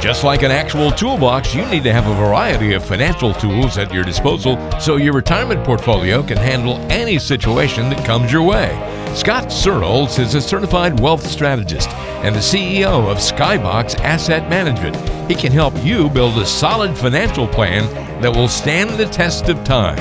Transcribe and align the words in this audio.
Just 0.00 0.24
like 0.24 0.42
an 0.42 0.50
actual 0.50 0.90
toolbox, 0.90 1.54
you 1.54 1.64
need 1.66 1.82
to 1.84 1.92
have 1.92 2.06
a 2.06 2.14
variety 2.14 2.74
of 2.74 2.84
financial 2.84 3.32
tools 3.32 3.78
at 3.78 3.92
your 3.92 4.04
disposal 4.04 4.58
so 4.78 4.96
your 4.96 5.14
retirement 5.14 5.64
portfolio 5.64 6.22
can 6.22 6.36
handle 6.36 6.76
any 6.92 7.18
situation 7.18 7.88
that 7.88 8.04
comes 8.04 8.30
your 8.30 8.42
way. 8.42 8.68
Scott 9.14 9.50
Searles 9.50 10.18
is 10.18 10.34
a 10.34 10.40
certified 10.40 11.00
wealth 11.00 11.26
strategist 11.26 11.88
and 12.22 12.34
the 12.34 12.40
CEO 12.40 13.10
of 13.10 13.16
Skybox 13.16 13.98
Asset 14.00 14.48
Management. 14.50 14.96
He 15.30 15.34
can 15.34 15.50
help 15.50 15.74
you 15.82 16.10
build 16.10 16.36
a 16.36 16.46
solid 16.46 16.96
financial 16.96 17.48
plan 17.48 17.90
that 18.20 18.36
will 18.36 18.48
stand 18.48 18.90
the 18.90 19.06
test 19.06 19.48
of 19.48 19.64
time. 19.64 19.96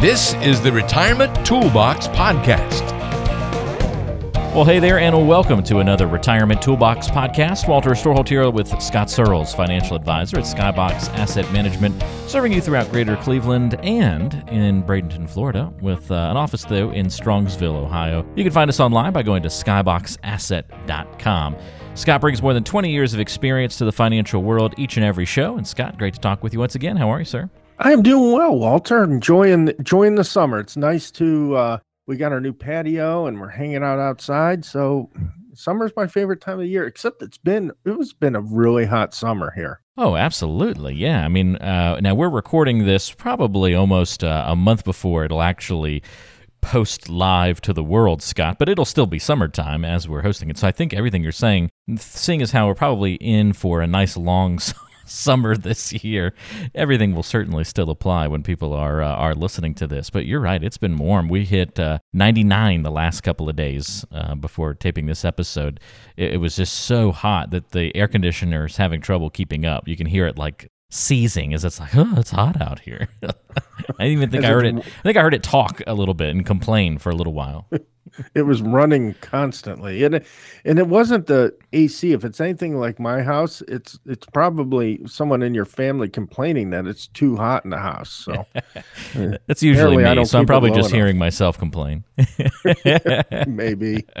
This 0.00 0.34
is 0.34 0.60
the 0.60 0.72
Retirement 0.72 1.44
Toolbox 1.44 2.06
Podcast. 2.08 3.01
Well, 4.54 4.66
hey 4.66 4.80
there, 4.80 4.98
and 4.98 5.26
welcome 5.26 5.62
to 5.62 5.78
another 5.78 6.06
Retirement 6.06 6.60
Toolbox 6.60 7.08
podcast. 7.08 7.66
Walter 7.66 7.92
Storholt 7.92 8.28
here 8.28 8.50
with 8.50 8.68
Scott 8.82 9.08
Searles, 9.08 9.54
financial 9.54 9.96
advisor 9.96 10.38
at 10.38 10.44
Skybox 10.44 11.08
Asset 11.14 11.50
Management, 11.54 12.04
serving 12.26 12.52
you 12.52 12.60
throughout 12.60 12.90
greater 12.90 13.16
Cleveland 13.16 13.80
and 13.82 14.34
in 14.50 14.82
Bradenton, 14.82 15.26
Florida, 15.26 15.72
with 15.80 16.10
uh, 16.10 16.28
an 16.30 16.36
office, 16.36 16.66
though, 16.66 16.90
in 16.90 17.06
Strongsville, 17.06 17.82
Ohio. 17.82 18.26
You 18.36 18.44
can 18.44 18.52
find 18.52 18.68
us 18.68 18.78
online 18.78 19.14
by 19.14 19.22
going 19.22 19.42
to 19.44 19.48
skyboxasset.com. 19.48 21.56
Scott 21.94 22.20
brings 22.20 22.42
more 22.42 22.52
than 22.52 22.62
20 22.62 22.90
years 22.90 23.14
of 23.14 23.20
experience 23.20 23.78
to 23.78 23.86
the 23.86 23.92
financial 23.92 24.42
world 24.42 24.74
each 24.76 24.98
and 24.98 25.06
every 25.06 25.24
show. 25.24 25.56
And 25.56 25.66
Scott, 25.66 25.96
great 25.96 26.12
to 26.12 26.20
talk 26.20 26.42
with 26.42 26.52
you 26.52 26.58
once 26.58 26.74
again. 26.74 26.98
How 26.98 27.08
are 27.08 27.20
you, 27.20 27.24
sir? 27.24 27.48
I 27.78 27.92
am 27.92 28.02
doing 28.02 28.32
well, 28.32 28.54
Walter. 28.54 29.02
Enjoying 29.02 29.68
enjoying 29.68 30.16
the 30.16 30.24
summer. 30.24 30.60
It's 30.60 30.76
nice 30.76 31.10
to 31.12 31.56
uh, 31.56 31.78
we 32.12 32.18
got 32.18 32.30
our 32.30 32.42
new 32.42 32.52
patio 32.52 33.24
and 33.24 33.40
we're 33.40 33.48
hanging 33.48 33.82
out 33.82 33.98
outside. 33.98 34.66
So 34.66 35.08
summer's 35.54 35.92
my 35.96 36.06
favorite 36.06 36.42
time 36.42 36.54
of 36.54 36.60
the 36.60 36.66
year, 36.66 36.86
except 36.86 37.22
it's 37.22 37.38
been 37.38 37.72
it 37.86 37.96
was 37.96 38.12
been 38.12 38.36
a 38.36 38.42
really 38.42 38.84
hot 38.84 39.14
summer 39.14 39.50
here. 39.56 39.80
Oh, 39.96 40.14
absolutely. 40.14 40.94
Yeah. 40.94 41.24
I 41.24 41.28
mean, 41.28 41.56
uh, 41.56 42.00
now 42.00 42.14
we're 42.14 42.28
recording 42.28 42.84
this 42.84 43.10
probably 43.10 43.74
almost 43.74 44.22
uh, 44.22 44.44
a 44.46 44.54
month 44.54 44.84
before 44.84 45.24
it'll 45.24 45.40
actually 45.40 46.02
post 46.60 47.08
live 47.08 47.62
to 47.62 47.72
the 47.72 47.82
world, 47.82 48.22
Scott, 48.22 48.58
but 48.58 48.68
it'll 48.68 48.84
still 48.84 49.06
be 49.06 49.18
summertime 49.18 49.82
as 49.82 50.06
we're 50.06 50.20
hosting 50.20 50.50
it. 50.50 50.58
So 50.58 50.68
I 50.68 50.70
think 50.72 50.92
everything 50.92 51.22
you're 51.22 51.32
saying, 51.32 51.70
seeing 51.96 52.42
as 52.42 52.50
how 52.50 52.66
we're 52.66 52.74
probably 52.74 53.14
in 53.14 53.54
for 53.54 53.80
a 53.80 53.86
nice 53.86 54.18
long 54.18 54.58
summer 54.58 54.80
this 55.62 55.92
year. 56.04 56.34
Everything 56.74 57.14
will 57.14 57.22
certainly 57.22 57.64
still 57.64 57.90
apply 57.90 58.26
when 58.26 58.42
people 58.42 58.72
are 58.72 59.02
uh, 59.02 59.14
are 59.14 59.34
listening 59.34 59.74
to 59.76 59.86
this. 59.86 60.10
But 60.10 60.26
you're 60.26 60.40
right; 60.40 60.62
it's 60.62 60.78
been 60.78 60.98
warm. 60.98 61.28
We 61.28 61.44
hit 61.44 61.78
uh, 61.78 61.98
99 62.12 62.82
the 62.82 62.90
last 62.90 63.22
couple 63.22 63.48
of 63.48 63.56
days 63.56 64.04
uh, 64.12 64.34
before 64.34 64.74
taping 64.74 65.06
this 65.06 65.24
episode. 65.24 65.80
It, 66.16 66.34
it, 66.34 66.36
was 66.38 66.56
just 66.56 66.72
so 66.74 67.12
hot 67.12 67.50
that 67.50 67.70
the 67.70 67.94
air 67.96 68.08
conditioner 68.08 68.66
is 68.66 68.76
having 68.76 69.00
trouble 69.00 69.30
keeping 69.30 69.64
up. 69.64 69.86
You 69.86 69.96
can 69.96 70.06
hear 70.06 70.26
it 70.26 70.38
like 70.38 70.70
seizing 70.90 71.54
as 71.54 71.64
it's 71.64 71.80
like, 71.80 71.96
oh, 71.96 72.14
it's 72.16 72.30
hot 72.30 72.60
out 72.60 72.80
here. 72.80 73.08
I 73.22 73.28
didn't 74.04 74.12
even 74.12 74.30
think 74.30 74.44
I 74.44 74.48
heard 74.48 74.66
it. 74.66 74.76
I 74.76 75.02
think 75.02 75.16
I 75.16 75.22
heard 75.22 75.34
it 75.34 75.42
talk 75.42 75.80
a 75.86 75.94
little 75.94 76.14
bit 76.14 76.30
and 76.30 76.44
complain 76.44 76.98
for 76.98 77.10
a 77.10 77.14
little 77.14 77.32
while. 77.32 77.68
it 78.34 78.42
was 78.42 78.62
running 78.62 79.14
constantly. 79.20 80.04
And 80.04 80.16
it, 80.16 80.26
and 80.64 80.78
it 80.78 80.88
wasn't 80.88 81.26
the 81.26 81.56
AC 81.72 82.12
if 82.12 82.24
it's 82.24 82.40
anything 82.40 82.76
like 82.76 82.98
my 82.98 83.22
house 83.22 83.62
it's 83.68 83.98
it's 84.06 84.26
probably 84.26 85.00
someone 85.06 85.42
in 85.42 85.54
your 85.54 85.64
family 85.64 86.08
complaining 86.08 86.70
that 86.70 86.86
it's 86.86 87.06
too 87.08 87.36
hot 87.36 87.64
in 87.64 87.70
the 87.70 87.78
house. 87.78 88.10
So 88.10 88.46
that's 89.46 89.62
usually 89.62 89.96
me 89.96 90.24
so 90.24 90.38
I'm 90.38 90.46
probably 90.46 90.70
just 90.70 90.90
enough. 90.90 90.92
hearing 90.92 91.18
myself 91.18 91.58
complain. 91.58 92.04
Maybe. 93.46 94.06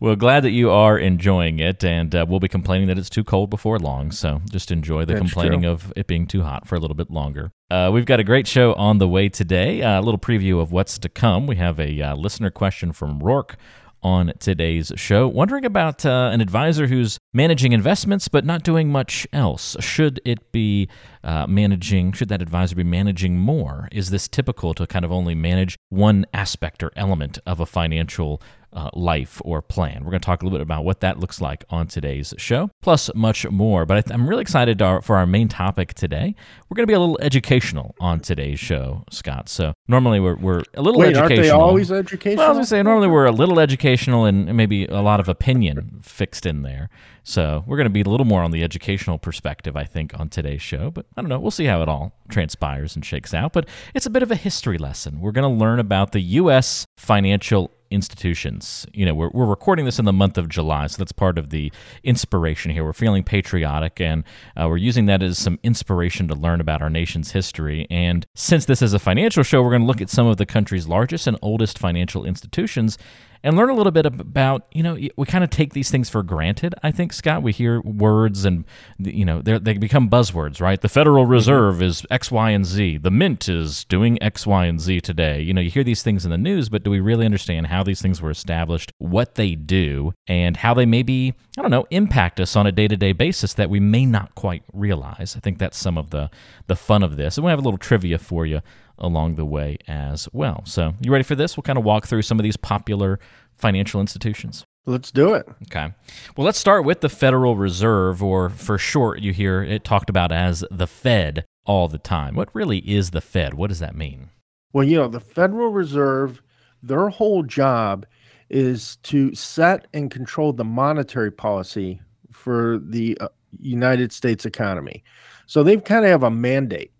Well 0.00 0.16
glad 0.16 0.44
that 0.44 0.52
you 0.52 0.70
are 0.70 0.98
enjoying 0.98 1.58
it 1.58 1.84
and 1.84 2.14
uh, 2.14 2.24
we'll 2.26 2.40
be 2.40 2.48
complaining 2.48 2.88
that 2.88 2.96
it's 2.96 3.10
too 3.10 3.22
cold 3.22 3.50
before 3.50 3.78
long 3.78 4.12
so 4.12 4.40
just 4.50 4.70
enjoy 4.70 5.04
the 5.04 5.12
that's 5.12 5.20
complaining 5.20 5.62
true. 5.62 5.70
of 5.70 5.92
it 5.94 6.06
being 6.06 6.26
too 6.26 6.42
hot 6.42 6.66
for 6.66 6.74
a 6.74 6.78
little 6.78 6.94
bit 6.94 7.10
longer 7.10 7.52
uh, 7.70 7.90
we've 7.92 8.04
got 8.04 8.18
a 8.18 8.24
great 8.24 8.46
show 8.46 8.74
on 8.74 8.98
the 8.98 9.08
way 9.08 9.28
today. 9.28 9.82
Uh, 9.82 10.00
a 10.00 10.02
little 10.02 10.18
preview 10.18 10.60
of 10.60 10.72
what's 10.72 10.98
to 10.98 11.08
come. 11.08 11.46
We 11.46 11.56
have 11.56 11.78
a 11.78 12.02
uh, 12.02 12.16
listener 12.16 12.50
question 12.50 12.92
from 12.92 13.20
Rourke 13.20 13.56
on 14.02 14.32
today's 14.38 14.92
show, 14.96 15.28
wondering 15.28 15.64
about 15.64 16.06
uh, 16.06 16.30
an 16.32 16.40
advisor 16.40 16.86
who's 16.86 17.18
managing 17.34 17.72
investments 17.72 18.28
but 18.28 18.44
not 18.44 18.62
doing 18.62 18.88
much 18.88 19.26
else. 19.32 19.76
Should 19.80 20.20
it 20.24 20.52
be 20.52 20.88
uh, 21.22 21.46
managing, 21.46 22.12
should 22.12 22.28
that 22.30 22.40
advisor 22.40 22.74
be 22.74 22.84
managing 22.84 23.36
more? 23.38 23.88
Is 23.92 24.10
this 24.10 24.26
typical 24.26 24.74
to 24.74 24.86
kind 24.86 25.04
of 25.04 25.12
only 25.12 25.34
manage 25.34 25.76
one 25.90 26.24
aspect 26.32 26.82
or 26.82 26.90
element 26.96 27.38
of 27.46 27.60
a 27.60 27.66
financial 27.66 28.40
uh, 28.72 28.90
life 28.92 29.40
or 29.44 29.62
plan. 29.62 30.04
We're 30.04 30.10
going 30.10 30.20
to 30.20 30.26
talk 30.26 30.42
a 30.42 30.44
little 30.44 30.58
bit 30.58 30.62
about 30.62 30.84
what 30.84 31.00
that 31.00 31.18
looks 31.18 31.40
like 31.40 31.64
on 31.70 31.86
today's 31.86 32.34
show, 32.38 32.70
plus 32.82 33.10
much 33.14 33.48
more. 33.48 33.84
But 33.86 34.10
I 34.10 34.14
am 34.14 34.28
really 34.28 34.42
excited 34.42 34.78
to, 34.78 35.00
for 35.02 35.16
our 35.16 35.26
main 35.26 35.48
topic 35.48 35.94
today. 35.94 36.34
We're 36.68 36.76
going 36.76 36.84
to 36.84 36.90
be 36.90 36.94
a 36.94 37.00
little 37.00 37.18
educational 37.20 37.94
on 38.00 38.20
today's 38.20 38.60
show, 38.60 39.04
Scott. 39.10 39.48
So 39.48 39.72
normally 39.88 40.20
we're, 40.20 40.36
we're 40.36 40.62
a 40.74 40.82
little 40.82 41.00
Wait, 41.00 41.16
educational. 41.16 41.38
Aren't 41.38 41.42
they 41.42 41.50
always 41.50 41.92
educational? 41.92 42.38
Well, 42.38 42.46
I 42.46 42.50
was 42.50 42.56
going 42.56 42.64
to 42.64 42.68
say 42.68 42.82
normally 42.82 43.08
we're 43.08 43.26
a 43.26 43.32
little 43.32 43.58
educational 43.58 44.24
and 44.24 44.56
maybe 44.56 44.86
a 44.86 45.00
lot 45.00 45.20
of 45.20 45.28
opinion 45.28 46.00
fixed 46.02 46.46
in 46.46 46.62
there. 46.62 46.90
So 47.22 47.64
we're 47.66 47.76
going 47.76 47.86
to 47.86 47.90
be 47.90 48.00
a 48.00 48.08
little 48.08 48.26
more 48.26 48.42
on 48.42 48.50
the 48.50 48.62
educational 48.62 49.18
perspective, 49.18 49.76
I 49.76 49.84
think, 49.84 50.18
on 50.18 50.28
today's 50.28 50.62
show. 50.62 50.90
But 50.90 51.06
I 51.16 51.20
don't 51.20 51.28
know. 51.28 51.38
We'll 51.38 51.50
see 51.50 51.66
how 51.66 51.82
it 51.82 51.88
all 51.88 52.12
transpires 52.28 52.96
and 52.96 53.04
shakes 53.04 53.34
out. 53.34 53.52
But 53.52 53.68
it's 53.94 54.06
a 54.06 54.10
bit 54.10 54.22
of 54.22 54.30
a 54.30 54.36
history 54.36 54.78
lesson. 54.78 55.20
We're 55.20 55.32
going 55.32 55.50
to 55.50 55.64
learn 55.64 55.78
about 55.78 56.12
the 56.12 56.20
U.S. 56.20 56.86
financial 56.96 57.70
institutions. 57.90 58.86
You 58.92 59.06
know, 59.06 59.14
we're, 59.14 59.30
we're 59.30 59.46
recording 59.46 59.84
this 59.84 59.98
in 59.98 60.04
the 60.04 60.12
month 60.12 60.38
of 60.38 60.48
July, 60.48 60.86
so 60.86 60.98
that's 60.98 61.12
part 61.12 61.38
of 61.38 61.50
the 61.50 61.72
inspiration 62.02 62.70
here. 62.70 62.84
We're 62.84 62.92
feeling 62.92 63.24
patriotic, 63.24 64.00
and 64.00 64.24
uh, 64.56 64.66
we're 64.68 64.76
using 64.76 65.06
that 65.06 65.22
as 65.22 65.38
some 65.38 65.58
inspiration 65.62 66.28
to 66.28 66.34
learn 66.34 66.60
about 66.60 66.82
our 66.82 66.90
nation's 66.90 67.32
history. 67.32 67.86
And 67.90 68.26
since 68.34 68.64
this 68.64 68.82
is 68.82 68.94
a 68.94 68.98
financial 68.98 69.42
show, 69.42 69.62
we're 69.62 69.70
going 69.70 69.82
to 69.82 69.88
look 69.88 70.00
at 70.00 70.10
some 70.10 70.26
of 70.26 70.36
the 70.36 70.46
country's 70.46 70.86
largest 70.86 71.26
and 71.26 71.38
oldest 71.42 71.78
financial 71.78 72.24
institutions 72.24 72.98
and 73.42 73.56
learn 73.56 73.70
a 73.70 73.74
little 73.74 73.92
bit 73.92 74.06
about 74.06 74.66
you 74.72 74.82
know 74.82 74.98
we 75.16 75.26
kind 75.26 75.44
of 75.44 75.50
take 75.50 75.72
these 75.72 75.90
things 75.90 76.08
for 76.08 76.22
granted 76.22 76.74
i 76.82 76.90
think 76.90 77.12
scott. 77.12 77.42
We 77.42 77.52
hear 77.52 77.80
words 77.80 78.44
and 78.44 78.64
you 78.98 79.24
know 79.24 79.40
they 79.42 79.74
become 79.74 80.08
buzzwords 80.10 80.60
right? 80.60 80.80
The 80.80 80.88
federal 80.88 81.24
mm-hmm. 81.24 81.32
reserve 81.32 81.82
is 81.82 82.04
x 82.10 82.30
y 82.30 82.50
and 82.50 82.66
z. 82.66 82.98
The 82.98 83.10
mint 83.10 83.48
is 83.48 83.84
doing 83.84 84.22
x 84.22 84.46
y 84.46 84.66
and 84.66 84.80
z 84.80 85.00
today. 85.00 85.40
You 85.40 85.54
know 85.54 85.60
you 85.60 85.70
hear 85.70 85.84
these 85.84 86.02
things 86.02 86.24
in 86.24 86.30
the 86.30 86.38
news 86.38 86.68
but 86.68 86.82
do 86.82 86.90
we 86.90 87.00
really 87.00 87.24
understand 87.24 87.68
how 87.68 87.82
these 87.82 88.02
things 88.02 88.20
were 88.20 88.30
established 88.30 88.92
what 88.98 89.34
they 89.34 89.54
do 89.54 90.12
and 90.26 90.56
how 90.56 90.74
they 90.74 90.86
maybe 90.86 91.34
i 91.58 91.62
don't 91.62 91.70
know 91.70 91.86
impact 91.90 92.40
us 92.40 92.56
on 92.56 92.66
a 92.66 92.72
day-to-day 92.72 93.12
basis 93.12 93.54
that 93.54 93.70
we 93.70 93.80
may 93.80 94.04
not 94.06 94.34
quite 94.34 94.62
realize? 94.72 95.36
I 95.36 95.40
think 95.40 95.58
that's 95.58 95.78
some 95.78 95.96
of 95.96 96.10
the 96.10 96.30
the 96.66 96.76
fun 96.76 97.02
of 97.02 97.16
this. 97.16 97.36
And 97.36 97.44
we 97.44 97.50
have 97.50 97.58
a 97.58 97.62
little 97.62 97.78
trivia 97.78 98.18
for 98.18 98.46
you 98.46 98.60
along 99.00 99.36
the 99.36 99.44
way 99.44 99.78
as 99.88 100.28
well. 100.32 100.62
So, 100.64 100.94
you 101.00 101.12
ready 101.12 101.24
for 101.24 101.34
this? 101.34 101.56
We'll 101.56 101.62
kind 101.62 101.78
of 101.78 101.84
walk 101.84 102.06
through 102.06 102.22
some 102.22 102.38
of 102.38 102.42
these 102.42 102.56
popular 102.56 103.18
financial 103.54 104.00
institutions. 104.00 104.64
Let's 104.86 105.10
do 105.10 105.34
it. 105.34 105.46
Okay. 105.64 105.92
Well, 106.36 106.44
let's 106.44 106.58
start 106.58 106.84
with 106.84 107.00
the 107.00 107.08
Federal 107.08 107.56
Reserve, 107.56 108.22
or 108.22 108.48
for 108.50 108.78
short, 108.78 109.20
you 109.20 109.32
hear 109.32 109.62
it 109.62 109.84
talked 109.84 110.08
about 110.08 110.32
as 110.32 110.64
the 110.70 110.86
Fed 110.86 111.44
all 111.66 111.86
the 111.86 111.98
time. 111.98 112.34
What 112.34 112.54
really 112.54 112.78
is 112.78 113.10
the 113.10 113.20
Fed? 113.20 113.54
What 113.54 113.68
does 113.68 113.80
that 113.80 113.94
mean? 113.94 114.30
Well, 114.72 114.84
you 114.84 114.96
know, 114.96 115.08
the 115.08 115.20
Federal 115.20 115.68
Reserve, 115.68 116.42
their 116.82 117.08
whole 117.08 117.42
job 117.42 118.06
is 118.48 118.96
to 119.04 119.34
set 119.34 119.86
and 119.92 120.10
control 120.10 120.52
the 120.52 120.64
monetary 120.64 121.30
policy 121.30 122.00
for 122.32 122.80
the 122.82 123.16
uh, 123.20 123.28
United 123.58 124.12
States 124.12 124.44
economy. 124.44 125.04
So 125.46 125.62
they 125.62 125.76
kind 125.76 126.04
of 126.04 126.10
have 126.10 126.22
a 126.22 126.30
mandate. 126.30 126.92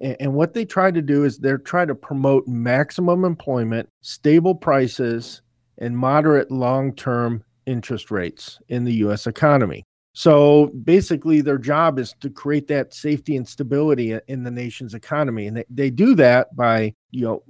And, 0.00 0.16
and 0.20 0.34
what 0.34 0.54
they 0.54 0.64
try 0.64 0.90
to 0.90 1.02
do 1.02 1.24
is 1.24 1.38
they're 1.38 1.58
trying 1.58 1.88
to 1.88 1.94
promote 1.94 2.46
maximum 2.46 3.24
employment, 3.24 3.88
stable 4.00 4.54
prices, 4.54 5.42
and 5.78 5.96
moderate 5.96 6.50
long 6.50 6.94
term 6.94 7.44
interest 7.66 8.10
rates 8.10 8.58
in 8.68 8.84
the 8.84 8.94
US 8.94 9.26
economy. 9.26 9.84
So 10.12 10.68
basically, 10.84 11.42
their 11.42 11.58
job 11.58 11.98
is 11.98 12.14
to 12.20 12.30
create 12.30 12.68
that 12.68 12.94
safety 12.94 13.36
and 13.36 13.46
stability 13.46 14.18
in 14.28 14.44
the 14.44 14.50
nation's 14.50 14.94
economy. 14.94 15.46
And 15.46 15.58
they, 15.58 15.64
they 15.68 15.90
do 15.90 16.14
that 16.14 16.56
by, 16.56 16.94
you 17.10 17.26
know, 17.26 17.42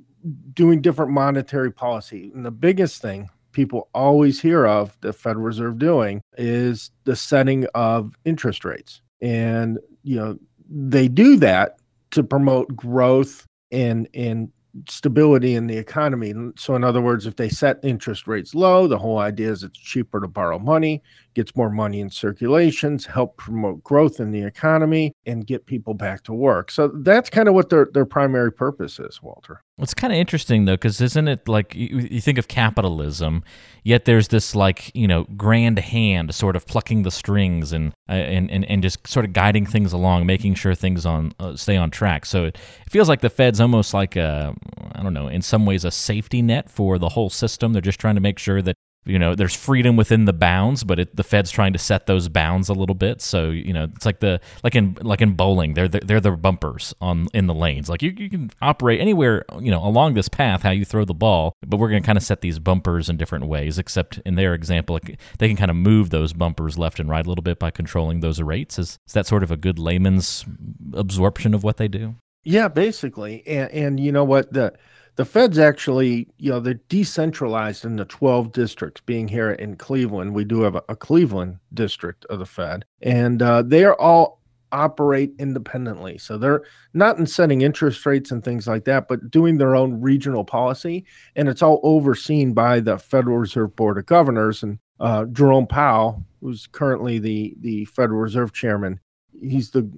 doing 0.52 0.82
different 0.82 1.12
monetary 1.12 1.70
policy. 1.70 2.32
And 2.34 2.44
the 2.44 2.50
biggest 2.50 3.00
thing 3.00 3.28
people 3.52 3.88
always 3.94 4.40
hear 4.40 4.66
of 4.66 4.98
the 5.00 5.12
Federal 5.12 5.44
Reserve 5.44 5.78
doing 5.78 6.20
is 6.36 6.90
the 7.04 7.16
setting 7.16 7.66
of 7.74 8.14
interest 8.24 8.64
rates. 8.64 9.00
And, 9.22 9.78
you 10.02 10.16
know, 10.16 10.38
they 10.68 11.08
do 11.08 11.36
that 11.36 11.76
to 12.12 12.22
promote 12.22 12.74
growth 12.74 13.46
and 13.70 14.08
and 14.14 14.50
stability 14.88 15.54
in 15.54 15.66
the 15.66 15.76
economy. 15.76 16.34
So, 16.56 16.76
in 16.76 16.84
other 16.84 17.00
words, 17.00 17.26
if 17.26 17.36
they 17.36 17.48
set 17.48 17.78
interest 17.82 18.26
rates 18.26 18.54
low, 18.54 18.86
the 18.86 18.98
whole 18.98 19.18
idea 19.18 19.50
is 19.50 19.62
it's 19.62 19.78
cheaper 19.78 20.20
to 20.20 20.28
borrow 20.28 20.58
money, 20.58 21.02
gets 21.36 21.54
more 21.54 21.68
money 21.68 22.00
in 22.00 22.08
circulations, 22.08 23.04
help 23.04 23.36
promote 23.36 23.84
growth 23.84 24.18
in 24.18 24.30
the 24.30 24.42
economy, 24.42 25.12
and 25.26 25.46
get 25.46 25.66
people 25.66 25.92
back 25.92 26.22
to 26.24 26.32
work. 26.32 26.70
So 26.70 26.88
that's 26.88 27.28
kind 27.28 27.46
of 27.46 27.54
what 27.54 27.68
their, 27.68 27.88
their 27.92 28.06
primary 28.06 28.50
purpose 28.50 28.98
is, 28.98 29.22
Walter. 29.22 29.60
It's 29.78 29.92
kind 29.92 30.10
of 30.10 30.18
interesting 30.18 30.64
though, 30.64 30.74
because 30.74 30.98
isn't 31.02 31.28
it 31.28 31.46
like 31.46 31.74
you, 31.74 32.08
you, 32.10 32.22
think 32.22 32.38
of 32.38 32.48
capitalism, 32.48 33.44
yet 33.84 34.06
there's 34.06 34.28
this 34.28 34.54
like 34.54 34.90
you 34.94 35.06
know 35.06 35.24
grand 35.36 35.78
hand 35.78 36.34
sort 36.34 36.56
of 36.56 36.66
plucking 36.66 37.02
the 37.02 37.10
strings 37.10 37.74
and 37.74 37.92
uh, 38.08 38.12
and, 38.12 38.50
and 38.50 38.64
and 38.64 38.82
just 38.82 39.06
sort 39.06 39.26
of 39.26 39.34
guiding 39.34 39.66
things 39.66 39.92
along, 39.92 40.24
making 40.24 40.54
sure 40.54 40.74
things 40.74 41.04
on 41.04 41.32
uh, 41.38 41.54
stay 41.54 41.76
on 41.76 41.90
track. 41.90 42.24
So 42.24 42.46
it, 42.46 42.58
it 42.86 42.90
feels 42.90 43.10
like 43.10 43.20
the 43.20 43.28
Fed's 43.28 43.60
almost 43.60 43.92
like 43.92 44.16
a 44.16 44.54
I 44.94 45.02
don't 45.02 45.12
know, 45.12 45.28
in 45.28 45.42
some 45.42 45.66
ways 45.66 45.84
a 45.84 45.90
safety 45.90 46.40
net 46.40 46.70
for 46.70 46.98
the 46.98 47.10
whole 47.10 47.28
system. 47.28 47.74
They're 47.74 47.82
just 47.82 48.00
trying 48.00 48.14
to 48.14 48.22
make 48.22 48.38
sure 48.38 48.62
that 48.62 48.76
you 49.06 49.18
know 49.18 49.34
there's 49.34 49.54
freedom 49.54 49.96
within 49.96 50.24
the 50.24 50.32
bounds 50.32 50.84
but 50.84 50.98
it, 50.98 51.16
the 51.16 51.22
fed's 51.22 51.50
trying 51.50 51.72
to 51.72 51.78
set 51.78 52.06
those 52.06 52.28
bounds 52.28 52.68
a 52.68 52.74
little 52.74 52.94
bit. 52.94 53.22
So 53.22 53.50
you 53.50 53.72
know 53.72 53.84
it's 53.94 54.04
like 54.04 54.20
the 54.20 54.40
like 54.62 54.74
in 54.74 54.98
like 55.00 55.20
in 55.20 55.34
bowling 55.34 55.74
they're 55.74 55.88
the, 55.88 56.00
they're 56.00 56.20
the 56.20 56.32
bumpers 56.32 56.94
on 57.00 57.28
in 57.32 57.46
the 57.46 57.54
lanes. 57.54 57.88
Like 57.88 58.02
you, 58.02 58.12
you 58.16 58.28
can 58.28 58.50
operate 58.60 59.00
anywhere 59.00 59.44
you 59.60 59.70
know 59.70 59.84
along 59.84 60.14
this 60.14 60.28
path 60.28 60.62
how 60.62 60.70
you 60.70 60.84
throw 60.84 61.04
the 61.04 61.14
ball 61.14 61.54
but 61.66 61.78
we're 61.78 61.88
going 61.88 62.02
to 62.02 62.06
kind 62.06 62.18
of 62.18 62.24
set 62.24 62.40
these 62.40 62.58
bumpers 62.58 63.08
in 63.08 63.16
different 63.16 63.46
ways 63.46 63.78
except 63.78 64.18
in 64.26 64.34
their 64.34 64.54
example 64.54 64.94
like, 64.94 65.18
they 65.38 65.48
can 65.48 65.56
kind 65.56 65.70
of 65.70 65.76
move 65.76 66.10
those 66.10 66.32
bumpers 66.32 66.78
left 66.78 66.98
and 66.98 67.08
right 67.08 67.24
a 67.24 67.28
little 67.28 67.42
bit 67.42 67.58
by 67.58 67.70
controlling 67.70 68.20
those 68.20 68.40
rates. 68.40 68.78
Is, 68.78 68.98
is 69.06 69.12
that 69.12 69.26
sort 69.26 69.42
of 69.42 69.50
a 69.50 69.56
good 69.56 69.78
layman's 69.78 70.44
absorption 70.92 71.54
of 71.54 71.62
what 71.62 71.76
they 71.76 71.88
do? 71.88 72.16
Yeah 72.44 72.68
basically. 72.68 73.46
And, 73.46 73.70
and 73.70 74.00
you 74.00 74.12
know 74.12 74.24
what? 74.24 74.52
The 74.52 74.74
the 75.16 75.24
feds 75.24 75.58
actually, 75.58 76.28
you 76.38 76.50
know, 76.50 76.60
they're 76.60 76.80
decentralized 76.88 77.84
in 77.84 77.96
the 77.96 78.04
12 78.04 78.52
districts. 78.52 79.00
Being 79.04 79.28
here 79.28 79.52
in 79.52 79.76
Cleveland, 79.76 80.34
we 80.34 80.44
do 80.44 80.60
have 80.60 80.76
a, 80.76 80.82
a 80.88 80.96
Cleveland 80.96 81.58
district 81.74 82.24
of 82.26 82.38
the 82.38 82.46
Fed, 82.46 82.84
and 83.02 83.42
uh, 83.42 83.62
they 83.62 83.84
are 83.84 83.98
all 83.98 84.40
operate 84.72 85.32
independently. 85.38 86.18
So 86.18 86.36
they're 86.36 86.64
not 86.92 87.18
in 87.18 87.26
setting 87.26 87.62
interest 87.62 88.04
rates 88.04 88.30
and 88.30 88.44
things 88.44 88.66
like 88.66 88.84
that, 88.84 89.08
but 89.08 89.30
doing 89.30 89.58
their 89.58 89.74
own 89.76 90.00
regional 90.00 90.44
policy. 90.44 91.06
And 91.34 91.48
it's 91.48 91.62
all 91.62 91.80
overseen 91.82 92.52
by 92.52 92.80
the 92.80 92.98
Federal 92.98 93.38
Reserve 93.38 93.74
Board 93.76 93.98
of 93.98 94.06
Governors. 94.06 94.62
And 94.62 94.78
uh, 95.00 95.26
Jerome 95.26 95.66
Powell, 95.66 96.24
who's 96.40 96.66
currently 96.66 97.18
the, 97.18 97.54
the 97.60 97.84
Federal 97.86 98.20
Reserve 98.20 98.52
Chairman, 98.52 99.00
he's 99.32 99.70
the 99.70 99.90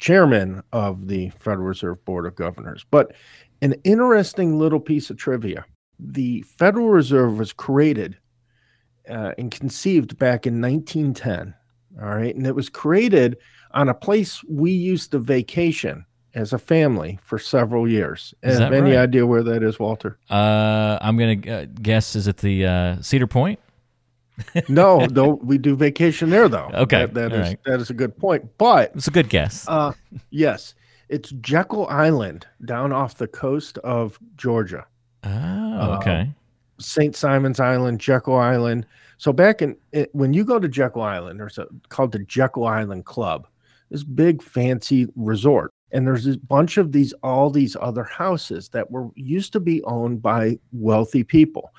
chairman 0.00 0.62
of 0.72 1.06
the 1.06 1.28
Federal 1.38 1.66
Reserve 1.66 2.04
Board 2.04 2.26
of 2.26 2.34
Governors. 2.34 2.84
But 2.90 3.12
an 3.62 3.74
interesting 3.84 4.58
little 4.58 4.80
piece 4.80 5.10
of 5.10 5.16
trivia 5.16 5.64
the 6.02 6.42
Federal 6.42 6.88
Reserve 6.88 7.38
was 7.38 7.52
created 7.52 8.16
uh, 9.08 9.32
and 9.36 9.50
conceived 9.50 10.18
back 10.18 10.46
in 10.46 10.60
1910. 10.60 11.54
All 12.00 12.08
right. 12.08 12.34
And 12.34 12.46
it 12.46 12.54
was 12.54 12.68
created 12.68 13.36
on 13.72 13.88
a 13.88 13.94
place 13.94 14.42
we 14.44 14.70
used 14.70 15.10
to 15.10 15.18
vacation 15.18 16.06
as 16.34 16.52
a 16.52 16.58
family 16.58 17.18
for 17.22 17.38
several 17.38 17.88
years. 17.88 18.32
Have 18.42 18.72
any 18.72 18.92
right? 18.92 19.00
idea 19.00 19.26
where 19.26 19.42
that 19.42 19.62
is, 19.62 19.78
Walter? 19.78 20.18
Uh, 20.30 20.98
I'm 21.00 21.18
going 21.18 21.42
to 21.42 21.50
uh, 21.50 21.66
guess, 21.82 22.16
is 22.16 22.28
it 22.28 22.38
the 22.38 22.64
uh, 22.64 23.02
Cedar 23.02 23.26
Point? 23.26 23.58
no, 24.68 25.06
no, 25.06 25.40
we 25.42 25.58
do 25.58 25.76
vacation 25.76 26.30
there 26.30 26.48
though. 26.48 26.70
Okay, 26.80 27.06
that, 27.06 27.14
that 27.14 27.32
is 27.32 27.48
right. 27.48 27.64
that 27.64 27.80
is 27.80 27.90
a 27.90 27.94
good 27.94 28.16
point. 28.16 28.48
But 28.56 28.92
it's 28.94 29.08
a 29.08 29.10
good 29.10 29.28
guess. 29.28 29.66
Uh, 29.68 29.92
yes, 30.30 30.74
it's 31.08 31.30
Jekyll 31.40 31.86
Island 31.88 32.46
down 32.64 32.92
off 32.92 33.16
the 33.16 33.26
coast 33.26 33.78
of 33.78 34.18
Georgia. 34.36 34.86
Oh, 35.24 35.98
okay. 36.00 36.20
Uh, 36.20 36.80
St. 36.80 37.14
Simon's 37.14 37.60
Island, 37.60 38.00
Jekyll 38.00 38.36
Island. 38.36 38.86
So 39.18 39.32
back 39.32 39.60
in 39.60 39.76
it, 39.92 40.08
when 40.14 40.32
you 40.32 40.44
go 40.44 40.58
to 40.58 40.68
Jekyll 40.68 41.02
Island, 41.02 41.38
there's 41.38 41.58
a 41.58 41.66
called 41.88 42.12
the 42.12 42.20
Jekyll 42.20 42.66
Island 42.66 43.04
Club, 43.04 43.46
this 43.90 44.02
big 44.02 44.42
fancy 44.42 45.08
resort, 45.14 45.72
and 45.92 46.06
there's 46.06 46.26
a 46.26 46.38
bunch 46.38 46.78
of 46.78 46.92
these 46.92 47.12
all 47.22 47.50
these 47.50 47.76
other 47.80 48.04
houses 48.04 48.70
that 48.70 48.90
were 48.90 49.10
used 49.16 49.52
to 49.52 49.60
be 49.60 49.82
owned 49.84 50.22
by 50.22 50.58
wealthy 50.72 51.22
people, 51.22 51.70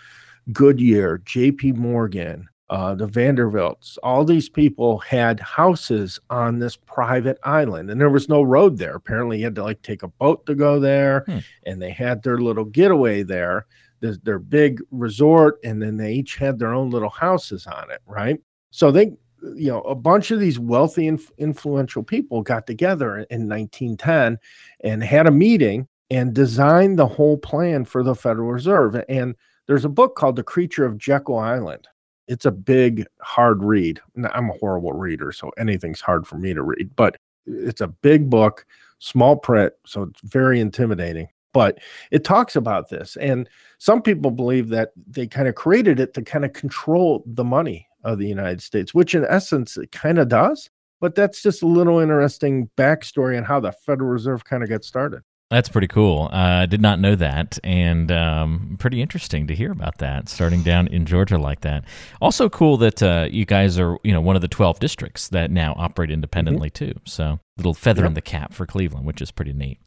Goodyear, 0.51 1.19
J.P. 1.25 1.71
Morgan, 1.73 2.47
uh, 2.71 2.95
the 2.95 3.05
Vanderbilts, 3.05 3.97
all 3.97 4.23
these 4.23 4.47
people 4.47 4.97
had 4.99 5.41
houses 5.41 6.17
on 6.29 6.57
this 6.57 6.77
private 6.77 7.37
island, 7.43 7.91
and 7.91 7.99
there 7.99 8.09
was 8.09 8.29
no 8.29 8.41
road 8.41 8.77
there. 8.77 8.95
Apparently, 8.95 9.39
you 9.39 9.43
had 9.43 9.55
to 9.55 9.63
like 9.63 9.81
take 9.81 10.03
a 10.03 10.07
boat 10.07 10.45
to 10.45 10.55
go 10.55 10.79
there, 10.79 11.25
hmm. 11.27 11.39
and 11.65 11.81
they 11.81 11.91
had 11.91 12.23
their 12.23 12.37
little 12.37 12.63
getaway 12.63 13.23
there, 13.23 13.65
their, 13.99 14.15
their 14.23 14.39
big 14.39 14.79
resort, 14.89 15.59
and 15.65 15.81
then 15.81 15.97
they 15.97 16.13
each 16.13 16.37
had 16.37 16.59
their 16.59 16.73
own 16.73 16.89
little 16.89 17.09
houses 17.09 17.67
on 17.67 17.91
it, 17.91 17.99
right? 18.05 18.39
So 18.69 18.89
they, 18.89 19.17
you 19.53 19.69
know, 19.69 19.81
a 19.81 19.95
bunch 19.95 20.31
of 20.31 20.39
these 20.39 20.57
wealthy, 20.57 21.07
inf- 21.07 21.31
influential 21.37 22.03
people 22.03 22.41
got 22.41 22.67
together 22.67 23.17
in 23.29 23.49
1910 23.49 24.39
and 24.85 25.03
had 25.03 25.27
a 25.27 25.31
meeting 25.31 25.89
and 26.09 26.33
designed 26.33 26.97
the 26.97 27.07
whole 27.07 27.37
plan 27.37 27.83
for 27.83 28.01
the 28.01 28.15
Federal 28.15 28.49
Reserve. 28.49 29.03
And 29.09 29.35
there's 29.67 29.83
a 29.83 29.89
book 29.89 30.15
called 30.15 30.37
The 30.37 30.43
Creature 30.43 30.85
of 30.85 30.97
Jekyll 30.97 31.37
Island 31.37 31.89
it's 32.31 32.45
a 32.45 32.51
big, 32.51 33.05
hard 33.19 33.61
read. 33.61 33.99
I'm 34.33 34.49
a 34.49 34.53
horrible 34.53 34.93
reader, 34.93 35.33
so 35.33 35.51
anything's 35.57 35.99
hard 35.99 36.25
for 36.25 36.37
me 36.37 36.53
to 36.53 36.63
read, 36.63 36.95
but 36.95 37.17
it's 37.45 37.81
a 37.81 37.87
big 37.87 38.29
book, 38.29 38.65
small 38.99 39.35
print, 39.35 39.73
so 39.85 40.03
it's 40.03 40.21
very 40.21 40.61
intimidating. 40.61 41.27
But 41.53 41.79
it 42.09 42.23
talks 42.23 42.55
about 42.55 42.87
this. 42.87 43.17
And 43.17 43.49
some 43.79 44.01
people 44.01 44.31
believe 44.31 44.69
that 44.69 44.91
they 45.05 45.27
kind 45.27 45.49
of 45.49 45.55
created 45.55 45.99
it 45.99 46.13
to 46.13 46.21
kind 46.21 46.45
of 46.45 46.53
control 46.53 47.21
the 47.25 47.43
money 47.43 47.85
of 48.05 48.17
the 48.17 48.27
United 48.27 48.61
States, 48.61 48.93
which 48.93 49.13
in 49.13 49.25
essence 49.25 49.75
it 49.75 49.91
kind 49.91 50.17
of 50.17 50.29
does. 50.29 50.69
But 51.01 51.15
that's 51.15 51.43
just 51.43 51.63
a 51.63 51.67
little 51.67 51.99
interesting 51.99 52.69
backstory 52.77 53.37
on 53.37 53.43
how 53.43 53.59
the 53.59 53.73
Federal 53.73 54.09
Reserve 54.09 54.45
kind 54.45 54.63
of 54.63 54.69
got 54.69 54.85
started. 54.85 55.23
That's 55.51 55.67
pretty 55.67 55.87
cool. 55.87 56.29
I 56.31 56.63
uh, 56.63 56.65
did 56.65 56.79
not 56.81 57.01
know 57.01 57.13
that, 57.15 57.59
and 57.61 58.09
um, 58.09 58.77
pretty 58.79 59.01
interesting 59.01 59.47
to 59.47 59.53
hear 59.53 59.73
about 59.73 59.97
that. 59.97 60.29
Starting 60.29 60.63
down 60.63 60.87
in 60.87 61.05
Georgia 61.05 61.37
like 61.37 61.59
that. 61.61 61.83
Also 62.21 62.47
cool 62.47 62.77
that 62.77 63.03
uh, 63.03 63.27
you 63.29 63.43
guys 63.45 63.77
are, 63.77 63.97
you 64.01 64.13
know, 64.13 64.21
one 64.21 64.37
of 64.37 64.41
the 64.41 64.47
twelve 64.47 64.79
districts 64.79 65.27
that 65.27 65.51
now 65.51 65.75
operate 65.77 66.09
independently 66.09 66.69
mm-hmm. 66.69 66.93
too. 66.93 66.99
So 67.03 67.41
little 67.57 67.73
feather 67.73 68.03
yep. 68.03 68.07
in 68.07 68.13
the 68.13 68.21
cap 68.21 68.53
for 68.53 68.65
Cleveland, 68.65 69.05
which 69.05 69.21
is 69.21 69.29
pretty 69.29 69.51
neat. 69.51 69.77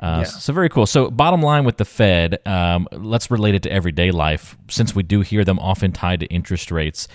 Uh, 0.00 0.24
yeah. 0.24 0.24
So 0.24 0.52
very 0.52 0.68
cool. 0.68 0.84
So 0.84 1.08
bottom 1.12 1.40
line 1.42 1.64
with 1.64 1.76
the 1.76 1.84
Fed, 1.84 2.44
um, 2.44 2.88
let's 2.90 3.30
relate 3.30 3.54
it 3.54 3.62
to 3.62 3.72
everyday 3.72 4.10
life, 4.10 4.58
since 4.68 4.96
we 4.96 5.04
do 5.04 5.20
hear 5.20 5.44
them 5.44 5.60
often 5.60 5.92
tied 5.92 6.20
to 6.20 6.26
interest 6.26 6.72
rates. 6.72 7.06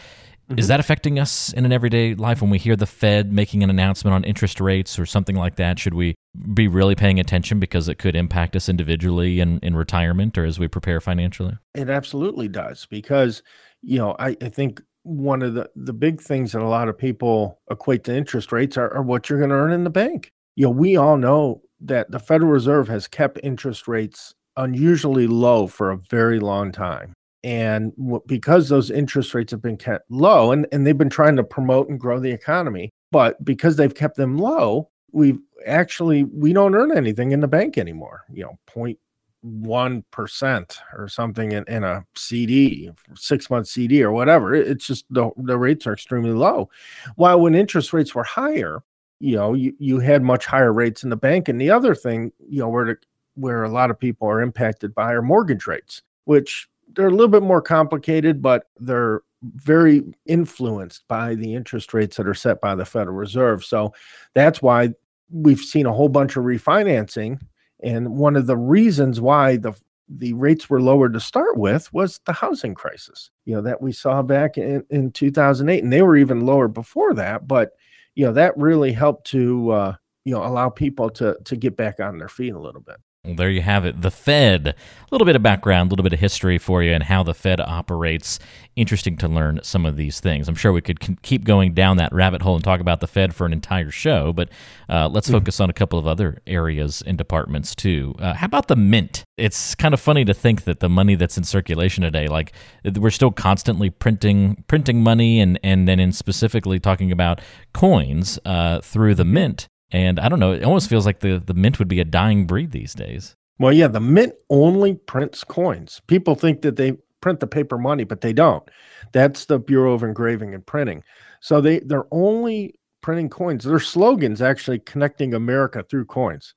Mm-hmm. 0.49 0.57
Is 0.57 0.67
that 0.67 0.79
affecting 0.79 1.19
us 1.19 1.53
in 1.53 1.63
an 1.63 1.71
everyday 1.71 2.15
life 2.15 2.41
when 2.41 2.49
we 2.49 2.57
hear 2.57 2.75
the 2.75 2.87
Fed 2.87 3.31
making 3.31 3.61
an 3.61 3.69
announcement 3.69 4.15
on 4.15 4.23
interest 4.23 4.59
rates 4.59 4.97
or 4.97 5.05
something 5.05 5.35
like 5.35 5.57
that? 5.57 5.77
Should 5.77 5.93
we 5.93 6.15
be 6.53 6.67
really 6.67 6.95
paying 6.95 7.19
attention 7.19 7.59
because 7.59 7.87
it 7.87 7.99
could 7.99 8.15
impact 8.15 8.55
us 8.55 8.67
individually 8.67 9.39
in, 9.41 9.59
in 9.59 9.75
retirement 9.75 10.39
or 10.39 10.45
as 10.45 10.57
we 10.57 10.67
prepare 10.67 10.99
financially? 10.99 11.55
It 11.75 11.87
absolutely 11.87 12.47
does 12.47 12.87
because, 12.87 13.43
you 13.83 13.99
know, 13.99 14.15
I, 14.17 14.35
I 14.41 14.49
think 14.49 14.81
one 15.03 15.43
of 15.43 15.53
the, 15.53 15.69
the 15.75 15.93
big 15.93 16.19
things 16.19 16.53
that 16.53 16.63
a 16.63 16.67
lot 16.67 16.89
of 16.89 16.97
people 16.97 17.61
equate 17.69 18.03
to 18.05 18.15
interest 18.15 18.51
rates 18.51 18.75
are, 18.75 18.91
are 18.91 19.03
what 19.03 19.29
you're 19.29 19.39
going 19.39 19.51
to 19.51 19.55
earn 19.55 19.71
in 19.71 19.83
the 19.83 19.91
bank. 19.91 20.31
You 20.55 20.65
know, 20.65 20.71
we 20.71 20.97
all 20.97 21.17
know 21.17 21.61
that 21.79 22.09
the 22.09 22.19
Federal 22.19 22.49
Reserve 22.49 22.87
has 22.87 23.07
kept 23.07 23.39
interest 23.43 23.87
rates 23.87 24.33
unusually 24.57 25.27
low 25.27 25.67
for 25.67 25.91
a 25.91 25.97
very 25.97 26.39
long 26.39 26.71
time 26.71 27.13
and 27.43 27.93
because 28.25 28.69
those 28.69 28.91
interest 28.91 29.33
rates 29.33 29.51
have 29.51 29.61
been 29.61 29.77
kept 29.77 30.09
low 30.11 30.51
and, 30.51 30.67
and 30.71 30.85
they've 30.85 30.97
been 30.97 31.09
trying 31.09 31.35
to 31.35 31.43
promote 31.43 31.89
and 31.89 31.99
grow 31.99 32.19
the 32.19 32.31
economy 32.31 32.91
but 33.11 33.43
because 33.43 33.75
they've 33.75 33.95
kept 33.95 34.17
them 34.17 34.37
low 34.37 34.89
we've 35.11 35.39
actually 35.65 36.23
we 36.23 36.53
don't 36.53 36.75
earn 36.75 36.95
anything 36.95 37.31
in 37.31 37.39
the 37.39 37.47
bank 37.47 37.77
anymore 37.77 38.23
you 38.31 38.43
know 38.43 38.57
0.1% 38.67 40.77
or 40.93 41.07
something 41.07 41.51
in, 41.51 41.63
in 41.67 41.83
a 41.83 42.05
cd 42.15 42.91
six 43.15 43.49
month 43.49 43.67
cd 43.67 44.03
or 44.03 44.11
whatever. 44.11 44.53
It's 44.53 44.85
just 44.85 45.05
the, 45.09 45.31
the 45.37 45.57
rates 45.57 45.87
are 45.87 45.93
extremely 45.93 46.31
low. 46.31 46.69
While 47.15 47.41
when 47.41 47.55
interest 47.55 47.93
rates 47.93 48.13
were 48.13 48.23
higher 48.23 48.83
you 49.19 49.35
know 49.35 49.53
you, 49.53 49.73
you 49.79 49.99
had 49.99 50.23
much 50.23 50.45
higher 50.45 50.73
rates 50.73 51.03
in 51.03 51.09
the 51.09 51.17
bank 51.17 51.49
and 51.49 51.59
the 51.59 51.69
other 51.69 51.93
thing 51.93 52.31
you 52.47 52.59
know 52.59 52.69
where 52.69 52.85
the, 52.85 52.97
where 53.35 53.63
a 53.63 53.69
lot 53.69 53.91
of 53.91 53.99
people 53.99 54.27
are 54.27 54.41
impacted 54.41 54.95
by 54.95 55.13
are 55.13 55.21
mortgage 55.21 55.67
rates 55.67 56.01
which 56.25 56.67
they're 56.93 57.07
a 57.07 57.11
little 57.11 57.27
bit 57.27 57.43
more 57.43 57.61
complicated, 57.61 58.41
but 58.41 58.65
they're 58.79 59.21
very 59.41 60.03
influenced 60.25 61.07
by 61.07 61.35
the 61.35 61.53
interest 61.53 61.93
rates 61.93 62.17
that 62.17 62.27
are 62.27 62.33
set 62.33 62.59
by 62.61 62.75
the 62.75 62.85
Federal 62.85 63.15
Reserve. 63.15 63.63
So 63.63 63.93
that's 64.33 64.61
why 64.61 64.89
we've 65.29 65.59
seen 65.59 65.85
a 65.85 65.93
whole 65.93 66.09
bunch 66.09 66.35
of 66.35 66.43
refinancing. 66.43 67.39
And 67.81 68.17
one 68.17 68.35
of 68.35 68.47
the 68.47 68.57
reasons 68.57 69.21
why 69.21 69.57
the 69.57 69.73
the 70.11 70.33
rates 70.33 70.69
were 70.69 70.81
lowered 70.81 71.13
to 71.13 71.19
start 71.19 71.55
with 71.55 71.93
was 71.93 72.19
the 72.25 72.33
housing 72.33 72.73
crisis, 72.73 73.29
you 73.45 73.53
know, 73.53 73.61
that 73.61 73.79
we 73.79 73.91
saw 73.91 74.23
back 74.23 74.57
in, 74.57 74.83
in 74.89 75.11
2008. 75.11 75.83
And 75.83 75.93
they 75.93 76.01
were 76.01 76.17
even 76.17 76.47
lower 76.47 76.67
before 76.67 77.13
that. 77.13 77.47
But, 77.47 77.73
you 78.15 78.25
know, 78.25 78.33
that 78.33 78.57
really 78.57 78.91
helped 78.91 79.27
to, 79.27 79.69
uh, 79.69 79.95
you 80.25 80.33
know, 80.33 80.43
allow 80.43 80.69
people 80.69 81.11
to 81.11 81.37
to 81.45 81.55
get 81.55 81.77
back 81.77 81.99
on 81.99 82.17
their 82.17 82.27
feet 82.27 82.53
a 82.53 82.59
little 82.59 82.81
bit. 82.81 82.97
Well, 83.25 83.35
there 83.35 83.49
you 83.49 83.61
have 83.61 83.83
it. 83.83 84.01
The 84.01 84.11
Fed. 84.11 84.67
A 84.69 84.75
little 85.11 85.25
bit 85.25 85.35
of 85.35 85.43
background, 85.43 85.89
a 85.89 85.91
little 85.91 86.03
bit 86.03 86.13
of 86.13 86.19
history 86.19 86.57
for 86.57 86.81
you 86.81 86.93
and 86.93 87.03
how 87.03 87.21
the 87.21 87.33
Fed 87.33 87.59
operates. 87.59 88.39
Interesting 88.77 89.17
to 89.17 89.27
learn 89.27 89.59
some 89.61 89.85
of 89.85 89.97
these 89.97 90.21
things. 90.21 90.47
I'm 90.47 90.55
sure 90.55 90.71
we 90.71 90.79
could 90.79 91.21
keep 91.21 91.43
going 91.43 91.73
down 91.73 91.97
that 91.97 92.13
rabbit 92.13 92.41
hole 92.41 92.55
and 92.55 92.63
talk 92.63 92.79
about 92.79 93.01
the 93.01 93.07
Fed 93.07 93.35
for 93.35 93.45
an 93.45 93.51
entire 93.51 93.91
show, 93.91 94.31
but 94.31 94.47
uh, 94.87 95.09
let's 95.09 95.27
mm-hmm. 95.27 95.35
focus 95.35 95.59
on 95.59 95.69
a 95.69 95.73
couple 95.73 95.99
of 95.99 96.07
other 96.07 96.41
areas 96.47 97.03
and 97.05 97.17
departments 97.17 97.75
too. 97.75 98.15
Uh, 98.19 98.35
how 98.35 98.45
about 98.45 98.69
the 98.69 98.77
mint? 98.77 99.25
It's 99.35 99.75
kind 99.75 99.93
of 99.93 99.99
funny 99.99 100.23
to 100.23 100.33
think 100.33 100.63
that 100.63 100.79
the 100.79 100.89
money 100.89 101.15
that's 101.15 101.37
in 101.37 101.43
circulation 101.43 102.03
today, 102.03 102.27
like 102.27 102.53
we're 102.95 103.09
still 103.09 103.31
constantly 103.31 103.89
printing 103.89 104.63
printing 104.67 105.03
money, 105.03 105.41
and 105.41 105.59
and 105.61 105.89
then 105.89 105.99
in 105.99 106.13
specifically 106.13 106.79
talking 106.79 107.11
about 107.11 107.41
coins 107.73 108.39
uh, 108.45 108.79
through 108.79 109.15
the 109.15 109.25
mint. 109.25 109.67
And 109.91 110.19
I 110.19 110.29
don't 110.29 110.39
know, 110.39 110.51
it 110.51 110.63
almost 110.63 110.89
feels 110.89 111.05
like 111.05 111.19
the, 111.19 111.41
the 111.43 111.53
mint 111.53 111.79
would 111.79 111.87
be 111.87 111.99
a 111.99 112.05
dying 112.05 112.45
breed 112.45 112.71
these 112.71 112.93
days. 112.93 113.35
Well, 113.57 113.73
yeah, 113.73 113.87
the 113.87 113.99
mint 113.99 114.33
only 114.49 114.95
prints 114.95 115.43
coins. 115.43 116.01
People 116.07 116.35
think 116.35 116.61
that 116.61 116.75
they 116.75 116.93
print 117.21 117.39
the 117.39 117.47
paper 117.47 117.77
money, 117.77 118.03
but 118.03 118.21
they 118.21 118.33
don't. 118.33 118.63
That's 119.11 119.45
the 119.45 119.59
Bureau 119.59 119.93
of 119.93 120.03
Engraving 120.03 120.53
and 120.53 120.65
Printing. 120.65 121.03
So 121.41 121.59
they 121.61 121.79
they're 121.79 122.07
only 122.11 122.75
printing 123.01 123.29
coins. 123.29 123.63
Their 123.63 123.79
slogans 123.79 124.41
actually 124.41 124.79
connecting 124.79 125.33
America 125.33 125.83
through 125.83 126.05
coins. 126.05 126.53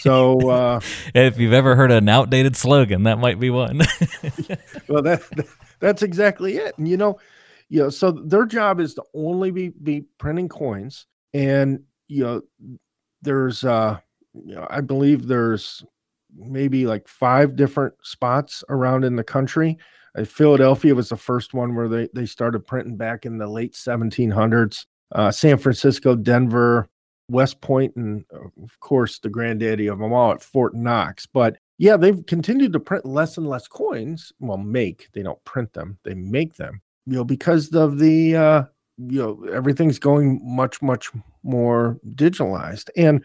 So 0.00 0.50
uh, 0.50 0.80
if 1.14 1.38
you've 1.38 1.52
ever 1.52 1.76
heard 1.76 1.90
an 1.90 2.08
outdated 2.08 2.56
slogan, 2.56 3.04
that 3.04 3.18
might 3.18 3.38
be 3.38 3.50
one. 3.50 3.78
well, 4.88 5.02
that, 5.02 5.22
that 5.36 5.46
that's 5.80 6.02
exactly 6.02 6.56
it. 6.56 6.76
And 6.78 6.88
you 6.88 6.96
know, 6.96 7.18
you 7.68 7.82
know, 7.82 7.90
so 7.90 8.12
their 8.12 8.46
job 8.46 8.80
is 8.80 8.94
to 8.94 9.02
only 9.14 9.50
be 9.50 9.68
be 9.68 10.02
printing 10.18 10.48
coins 10.48 11.06
and 11.34 11.80
you 12.10 12.24
know, 12.24 12.42
there's 13.22 13.64
uh, 13.64 13.98
you 14.34 14.56
know, 14.56 14.66
I 14.68 14.80
believe 14.80 15.26
there's 15.26 15.84
maybe 16.36 16.86
like 16.86 17.08
five 17.08 17.56
different 17.56 17.94
spots 18.02 18.64
around 18.68 19.04
in 19.04 19.16
the 19.16 19.24
country. 19.24 19.78
Uh, 20.18 20.24
Philadelphia 20.24 20.94
was 20.94 21.08
the 21.08 21.16
first 21.16 21.54
one 21.54 21.74
where 21.74 21.88
they 21.88 22.08
they 22.12 22.26
started 22.26 22.66
printing 22.66 22.96
back 22.96 23.24
in 23.24 23.38
the 23.38 23.46
late 23.46 23.74
1700s. 23.74 24.86
Uh, 25.12 25.30
San 25.30 25.58
Francisco, 25.58 26.14
Denver, 26.14 26.88
West 27.28 27.60
Point, 27.60 27.94
and 27.96 28.24
uh, 28.34 28.62
of 28.62 28.78
course 28.80 29.20
the 29.20 29.28
granddaddy 29.28 29.86
of 29.86 29.98
them 29.98 30.12
all 30.12 30.32
at 30.32 30.42
Fort 30.42 30.74
Knox. 30.74 31.26
But 31.26 31.58
yeah, 31.78 31.96
they've 31.96 32.24
continued 32.26 32.72
to 32.72 32.80
print 32.80 33.06
less 33.06 33.38
and 33.38 33.48
less 33.48 33.68
coins. 33.68 34.32
Well, 34.40 34.58
make 34.58 35.08
they 35.12 35.22
don't 35.22 35.42
print 35.44 35.72
them; 35.72 35.98
they 36.04 36.14
make 36.14 36.54
them. 36.54 36.80
You 37.06 37.14
know, 37.16 37.24
because 37.24 37.72
of 37.74 37.98
the 37.98 38.36
uh, 38.36 38.62
you 39.08 39.22
know 39.22 39.44
everything's 39.52 39.98
going 39.98 40.40
much 40.42 40.82
much 40.82 41.10
more 41.42 41.98
digitalized 42.06 42.90
and 42.96 43.22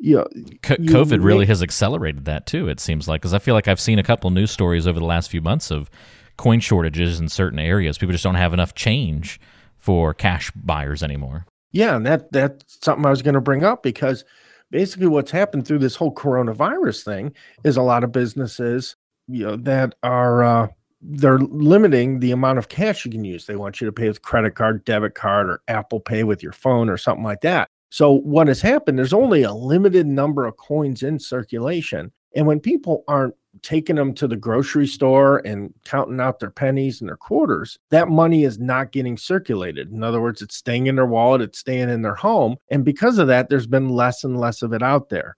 you 0.00 0.16
know, 0.16 0.28
COVID 0.62 1.16
you, 1.16 1.22
really 1.22 1.46
has 1.46 1.60
accelerated 1.60 2.24
that 2.26 2.46
too. 2.46 2.68
It 2.68 2.78
seems 2.78 3.08
like 3.08 3.20
because 3.20 3.34
I 3.34 3.40
feel 3.40 3.54
like 3.54 3.66
I've 3.66 3.80
seen 3.80 3.98
a 3.98 4.04
couple 4.04 4.30
news 4.30 4.52
stories 4.52 4.86
over 4.86 5.00
the 5.00 5.04
last 5.04 5.28
few 5.28 5.40
months 5.40 5.72
of 5.72 5.90
coin 6.36 6.60
shortages 6.60 7.18
in 7.18 7.28
certain 7.28 7.58
areas. 7.58 7.98
People 7.98 8.12
just 8.12 8.22
don't 8.22 8.36
have 8.36 8.54
enough 8.54 8.74
change 8.74 9.40
for 9.76 10.14
cash 10.14 10.52
buyers 10.52 11.02
anymore. 11.02 11.46
Yeah, 11.72 11.96
and 11.96 12.06
that 12.06 12.30
that's 12.32 12.78
something 12.80 13.04
I 13.04 13.10
was 13.10 13.22
going 13.22 13.34
to 13.34 13.40
bring 13.40 13.64
up 13.64 13.82
because 13.82 14.24
basically 14.70 15.08
what's 15.08 15.32
happened 15.32 15.66
through 15.66 15.80
this 15.80 15.96
whole 15.96 16.14
coronavirus 16.14 17.04
thing 17.04 17.34
is 17.64 17.76
a 17.76 17.82
lot 17.82 18.04
of 18.04 18.12
businesses, 18.12 18.96
you 19.26 19.46
know, 19.46 19.56
that 19.56 19.96
are 20.02 20.44
uh, 20.44 20.68
they're 21.00 21.38
limiting 21.38 22.20
the 22.20 22.32
amount 22.32 22.58
of 22.58 22.68
cash 22.68 23.04
you 23.04 23.10
can 23.10 23.24
use. 23.24 23.46
They 23.46 23.56
want 23.56 23.80
you 23.80 23.86
to 23.86 23.92
pay 23.92 24.08
with 24.08 24.22
credit 24.22 24.54
card, 24.54 24.84
debit 24.84 25.14
card, 25.14 25.48
or 25.48 25.60
Apple 25.68 26.00
Pay 26.00 26.24
with 26.24 26.42
your 26.42 26.52
phone 26.52 26.88
or 26.88 26.96
something 26.96 27.24
like 27.24 27.40
that. 27.42 27.68
So 27.90 28.12
what 28.12 28.48
has 28.48 28.60
happened, 28.60 28.98
there's 28.98 29.12
only 29.12 29.42
a 29.42 29.52
limited 29.52 30.06
number 30.06 30.44
of 30.44 30.56
coins 30.56 31.02
in 31.02 31.18
circulation. 31.18 32.12
And 32.34 32.46
when 32.46 32.60
people 32.60 33.04
aren't 33.08 33.34
taking 33.62 33.96
them 33.96 34.12
to 34.14 34.28
the 34.28 34.36
grocery 34.36 34.86
store 34.86 35.38
and 35.38 35.72
counting 35.84 36.20
out 36.20 36.38
their 36.38 36.50
pennies 36.50 37.00
and 37.00 37.08
their 37.08 37.16
quarters, 37.16 37.78
that 37.90 38.08
money 38.08 38.44
is 38.44 38.58
not 38.58 38.92
getting 38.92 39.16
circulated. 39.16 39.90
In 39.90 40.02
other 40.02 40.20
words, 40.20 40.42
it's 40.42 40.56
staying 40.56 40.86
in 40.86 40.96
their 40.96 41.06
wallet, 41.06 41.40
it's 41.40 41.58
staying 41.58 41.88
in 41.88 42.02
their 42.02 42.14
home. 42.14 42.56
And 42.70 42.84
because 42.84 43.18
of 43.18 43.28
that, 43.28 43.48
there's 43.48 43.66
been 43.66 43.88
less 43.88 44.22
and 44.24 44.38
less 44.38 44.62
of 44.62 44.72
it 44.72 44.82
out 44.82 45.08
there. 45.08 45.36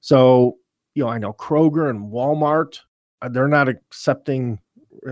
So, 0.00 0.58
you 0.94 1.04
know, 1.04 1.10
I 1.10 1.18
know 1.18 1.32
Kroger 1.32 1.90
and 1.90 2.12
Walmart, 2.12 2.80
uh, 3.20 3.28
they're 3.28 3.48
not 3.48 3.68
accepting 3.68 4.60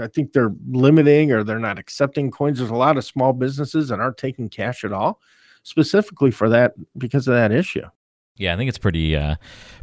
I 0.01 0.09
think 0.09 0.33
they're 0.33 0.55
limiting 0.69 1.33
or 1.33 1.45
they're 1.45 1.59
not 1.59 1.79
accepting 1.79 2.31
coins. 2.31 2.59
There's 2.59 2.71
a 2.71 2.75
lot 2.75 2.97
of 2.97 3.05
small 3.05 3.33
businesses 3.33 3.89
that 3.89 4.01
aren't 4.01 4.19
taking 4.19 4.49
cash 4.49 4.85
at 4.85 4.93
all, 4.93 5.21
specifically 5.63 6.31
for 6.31 6.49
that 6.49 6.75
because 6.99 7.29
of 7.29 7.35
that 7.35 7.53
issue. 7.53 7.87
Yeah, 8.39 8.53
I 8.53 8.57
think 8.57 8.69
it's 8.69 8.79
pretty 8.79 9.17
uh, 9.17 9.37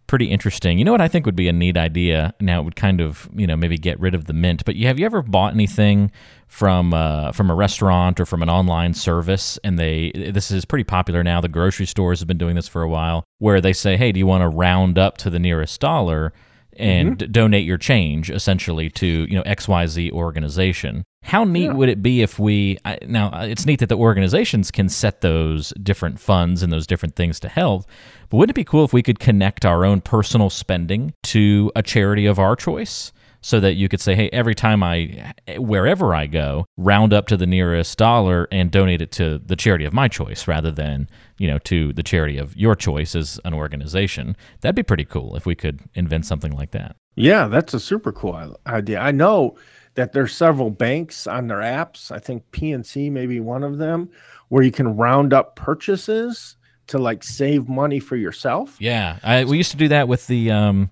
pretty 0.05 0.25
interesting. 0.25 0.77
You 0.77 0.85
know 0.85 0.91
what 0.91 1.01
I 1.01 1.07
think 1.07 1.25
would 1.25 1.35
be 1.35 1.47
a 1.47 1.53
neat 1.53 1.75
idea? 1.75 2.33
Now 2.39 2.61
it 2.61 2.65
would 2.65 2.75
kind 2.75 3.01
of 3.01 3.27
you 3.33 3.47
know 3.47 3.55
maybe 3.55 3.77
get 3.77 3.99
rid 3.99 4.13
of 4.13 4.25
the 4.25 4.33
mint. 4.33 4.63
But 4.63 4.75
you, 4.75 4.85
have 4.87 4.99
you 4.99 5.05
ever 5.05 5.23
bought 5.23 5.53
anything 5.53 6.11
from 6.47 6.93
uh, 6.93 7.31
from 7.31 7.49
a 7.49 7.55
restaurant 7.55 8.19
or 8.19 8.25
from 8.25 8.43
an 8.43 8.49
online 8.49 8.93
service? 8.93 9.57
And 9.63 9.79
they 9.79 10.11
this 10.31 10.51
is 10.51 10.65
pretty 10.65 10.83
popular 10.83 11.23
now. 11.23 11.41
The 11.41 11.49
grocery 11.49 11.87
stores 11.87 12.19
have 12.19 12.27
been 12.27 12.37
doing 12.37 12.55
this 12.55 12.67
for 12.67 12.83
a 12.83 12.89
while, 12.89 13.23
where 13.39 13.59
they 13.59 13.73
say, 13.73 13.97
"Hey, 13.97 14.11
do 14.11 14.19
you 14.19 14.27
want 14.27 14.43
to 14.43 14.49
round 14.49 14.99
up 14.99 15.17
to 15.19 15.31
the 15.31 15.39
nearest 15.39 15.81
dollar?" 15.81 16.31
And 16.77 17.17
mm-hmm. 17.17 17.31
donate 17.31 17.65
your 17.65 17.77
change 17.77 18.29
essentially 18.29 18.89
to 18.91 19.07
you 19.07 19.35
know 19.35 19.43
XYZ 19.43 20.11
organization. 20.11 21.03
How 21.23 21.45
neat 21.45 21.65
yeah. 21.65 21.73
would 21.73 21.89
it 21.89 22.01
be 22.01 22.21
if 22.21 22.37
we 22.37 22.77
now 23.07 23.29
uh, 23.29 23.45
it's 23.45 23.65
neat 23.65 23.79
that 23.79 23.89
the 23.89 23.97
organizations 23.97 24.71
can 24.71 24.89
set 24.89 25.21
those 25.21 25.71
different 25.81 26.19
funds 26.19 26.63
and 26.63 26.71
those 26.71 26.87
different 26.87 27.15
things 27.15 27.39
to 27.41 27.49
help, 27.49 27.85
but 28.29 28.37
wouldn't 28.37 28.55
it 28.55 28.59
be 28.59 28.65
cool 28.65 28.83
if 28.83 28.93
we 28.93 29.03
could 29.03 29.19
connect 29.19 29.65
our 29.65 29.85
own 29.85 30.01
personal 30.01 30.49
spending 30.49 31.13
to 31.23 31.71
a 31.75 31.81
charity 31.81 32.25
of 32.25 32.39
our 32.39 32.55
choice? 32.55 33.11
So 33.43 33.59
that 33.59 33.73
you 33.73 33.89
could 33.89 33.99
say, 33.99 34.15
hey, 34.15 34.29
every 34.31 34.55
time 34.55 34.81
I, 34.81 35.33
wherever 35.57 36.15
I 36.15 36.27
go, 36.27 36.65
round 36.77 37.13
up 37.13 37.27
to 37.27 37.37
the 37.37 37.45
nearest 37.45 37.97
dollar 37.97 38.47
and 38.51 38.71
donate 38.71 39.01
it 39.01 39.11
to 39.13 39.37
the 39.37 39.57
charity 39.57 39.83
of 39.83 39.93
my 39.93 40.07
choice 40.07 40.47
rather 40.47 40.71
than, 40.71 41.09
you 41.37 41.47
know, 41.47 41.59
to 41.59 41.91
the 41.91 42.03
charity 42.03 42.37
of 42.37 42.55
your 42.55 42.73
choice 42.73 43.15
as 43.15 43.41
an 43.43 43.53
organization. 43.53 44.37
That'd 44.61 44.75
be 44.75 44.83
pretty 44.83 45.03
cool 45.03 45.35
if 45.35 45.45
we 45.45 45.55
could 45.55 45.81
invent 45.93 46.25
something 46.25 46.53
like 46.53 46.71
that. 46.71 46.95
Yeah, 47.15 47.47
that's 47.47 47.73
a 47.73 47.81
super 47.81 48.13
cool 48.13 48.57
idea. 48.65 48.99
I 48.99 49.11
know 49.11 49.57
that 49.95 50.13
there's 50.13 50.33
several 50.33 50.69
banks 50.69 51.27
on 51.27 51.47
their 51.47 51.59
apps. 51.59 52.11
I 52.11 52.19
think 52.19 52.49
PNC 52.51 53.11
may 53.11 53.25
be 53.25 53.41
one 53.41 53.63
of 53.63 53.77
them 53.77 54.09
where 54.47 54.63
you 54.63 54.71
can 54.71 54.95
round 54.95 55.33
up 55.33 55.57
purchases 55.57 56.55
to 56.87 56.97
like 56.97 57.23
save 57.23 57.67
money 57.67 57.99
for 57.99 58.15
yourself. 58.15 58.77
Yeah, 58.79 59.19
I, 59.21 59.43
we 59.43 59.57
used 59.57 59.71
to 59.71 59.77
do 59.77 59.89
that 59.89 60.07
with 60.07 60.27
the 60.27 60.51
um, 60.51 60.91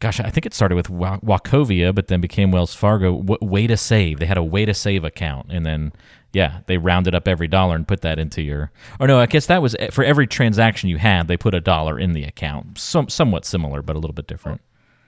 gosh, 0.00 0.20
I 0.20 0.30
think 0.30 0.46
it 0.46 0.54
started 0.54 0.74
with 0.74 0.88
Wachovia, 0.88 1.94
but 1.94 2.08
then 2.08 2.20
became 2.20 2.50
Wells 2.50 2.74
Fargo. 2.74 3.22
W- 3.22 3.38
way 3.40 3.66
to 3.66 3.76
save. 3.76 4.18
They 4.18 4.26
had 4.26 4.38
a 4.38 4.44
way 4.44 4.64
to 4.64 4.74
save 4.74 5.04
account, 5.04 5.46
and 5.50 5.64
then 5.64 5.92
yeah, 6.32 6.60
they 6.66 6.78
rounded 6.78 7.14
up 7.14 7.26
every 7.26 7.48
dollar 7.48 7.76
and 7.76 7.86
put 7.88 8.02
that 8.02 8.18
into 8.18 8.42
your. 8.42 8.70
Or 9.00 9.06
no, 9.06 9.18
I 9.18 9.26
guess 9.26 9.46
that 9.46 9.62
was 9.62 9.74
eh, 9.78 9.90
for 9.90 10.04
every 10.04 10.26
transaction 10.26 10.88
you 10.88 10.98
had, 10.98 11.28
they 11.28 11.36
put 11.36 11.54
a 11.54 11.60
dollar 11.60 11.98
in 11.98 12.12
the 12.12 12.24
account. 12.24 12.78
Some 12.78 13.08
somewhat 13.08 13.44
similar, 13.44 13.82
but 13.82 13.96
a 13.96 13.98
little 13.98 14.14
bit 14.14 14.26
different. 14.26 14.60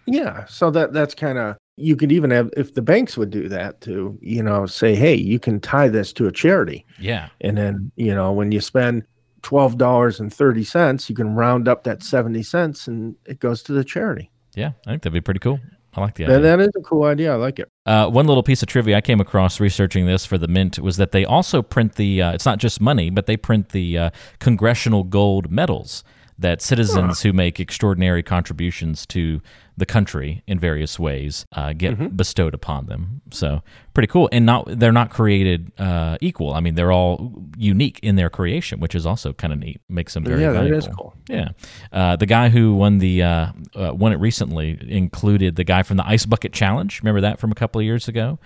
Yeah, 0.06 0.46
so 0.46 0.70
that 0.70 0.92
that's 0.92 1.14
kind 1.14 1.38
of 1.38 1.56
you 1.78 1.96
could 1.96 2.12
even 2.12 2.30
have 2.30 2.50
if 2.56 2.74
the 2.74 2.82
banks 2.82 3.16
would 3.16 3.30
do 3.30 3.48
that 3.48 3.80
to 3.82 4.18
you 4.20 4.42
know 4.42 4.66
say 4.66 4.94
hey 4.94 5.14
you 5.14 5.38
can 5.38 5.60
tie 5.60 5.88
this 5.88 6.12
to 6.12 6.26
a 6.26 6.32
charity 6.32 6.84
yeah 6.98 7.28
and 7.40 7.56
then 7.56 7.90
you 7.96 8.14
know 8.14 8.32
when 8.32 8.50
you 8.50 8.60
spend 8.60 9.04
twelve 9.42 9.78
dollars 9.78 10.18
and 10.18 10.34
thirty 10.34 10.64
cents 10.64 11.08
you 11.08 11.14
can 11.14 11.34
round 11.34 11.68
up 11.68 11.84
that 11.84 12.02
seventy 12.02 12.42
cents 12.42 12.88
and 12.88 13.14
it 13.26 13.38
goes 13.38 13.62
to 13.62 13.72
the 13.72 13.84
charity 13.84 14.30
yeah, 14.58 14.72
I 14.86 14.90
think 14.90 15.02
that'd 15.02 15.12
be 15.12 15.20
pretty 15.20 15.40
cool. 15.40 15.60
I 15.94 16.00
like 16.00 16.14
the 16.16 16.24
idea. 16.24 16.40
That, 16.40 16.60
is 16.60 16.70
a 16.76 16.80
cool 16.80 17.04
idea. 17.04 17.32
I 17.32 17.36
like 17.36 17.58
it. 17.58 17.68
Uh, 17.86 18.08
one 18.08 18.26
little 18.26 18.42
piece 18.42 18.62
of 18.62 18.68
trivia 18.68 18.96
I 18.96 19.00
came 19.00 19.20
across 19.20 19.58
researching 19.58 20.06
this 20.06 20.26
for 20.26 20.36
the 20.36 20.48
Mint 20.48 20.78
was 20.78 20.96
that 20.96 21.12
they 21.12 21.24
also 21.24 21.62
print 21.62 21.94
the. 21.94 22.22
Uh, 22.22 22.32
it's 22.32 22.44
not 22.44 22.58
just 22.58 22.80
money, 22.80 23.10
but 23.10 23.26
they 23.26 23.36
print 23.36 23.70
the 23.70 23.98
uh, 23.98 24.10
congressional 24.38 25.04
gold 25.04 25.50
medals 25.50 26.04
that 26.38 26.60
citizens 26.60 27.22
huh. 27.22 27.28
who 27.28 27.32
make 27.32 27.58
extraordinary 27.58 28.22
contributions 28.22 29.06
to 29.06 29.40
the 29.78 29.86
country 29.86 30.42
in 30.46 30.58
various 30.58 30.98
ways 30.98 31.46
uh, 31.52 31.72
get 31.72 31.94
mm-hmm. 31.94 32.14
bestowed 32.16 32.52
upon 32.52 32.86
them. 32.86 33.22
So 33.30 33.62
pretty 33.94 34.08
cool, 34.08 34.28
and 34.32 34.44
not 34.44 34.66
they're 34.78 34.92
not 34.92 35.10
created 35.10 35.72
uh, 35.78 36.18
equal. 36.20 36.52
I 36.52 36.60
mean, 36.60 36.74
they're 36.74 36.92
all 36.92 37.32
unique 37.56 37.98
in 38.02 38.16
their 38.16 38.30
creation, 38.30 38.80
which 38.80 38.94
is 38.94 39.06
also 39.06 39.32
kind 39.32 39.52
of 39.52 39.58
neat. 39.58 39.80
Makes 39.88 40.14
them 40.14 40.24
very 40.24 40.42
yeah, 40.42 40.52
valuable. 40.52 40.80
that 40.80 40.88
is 40.88 40.96
cool. 40.96 41.14
Yeah, 41.28 41.48
uh, 41.92 42.16
the 42.16 42.26
guy 42.26 42.48
who 42.48 42.74
won 42.74 42.98
the 42.98 43.22
uh, 43.22 43.46
uh, 43.74 43.94
won 43.94 44.12
it 44.12 44.16
recently 44.16 44.78
included 44.86 45.56
the 45.56 45.64
guy 45.64 45.82
from 45.82 45.96
the 45.96 46.06
Ice 46.06 46.26
Bucket 46.26 46.52
Challenge. 46.52 47.00
Remember 47.02 47.20
that 47.20 47.38
from 47.38 47.52
a 47.52 47.54
couple 47.54 47.80
of 47.80 47.84
years 47.84 48.08
ago? 48.08 48.38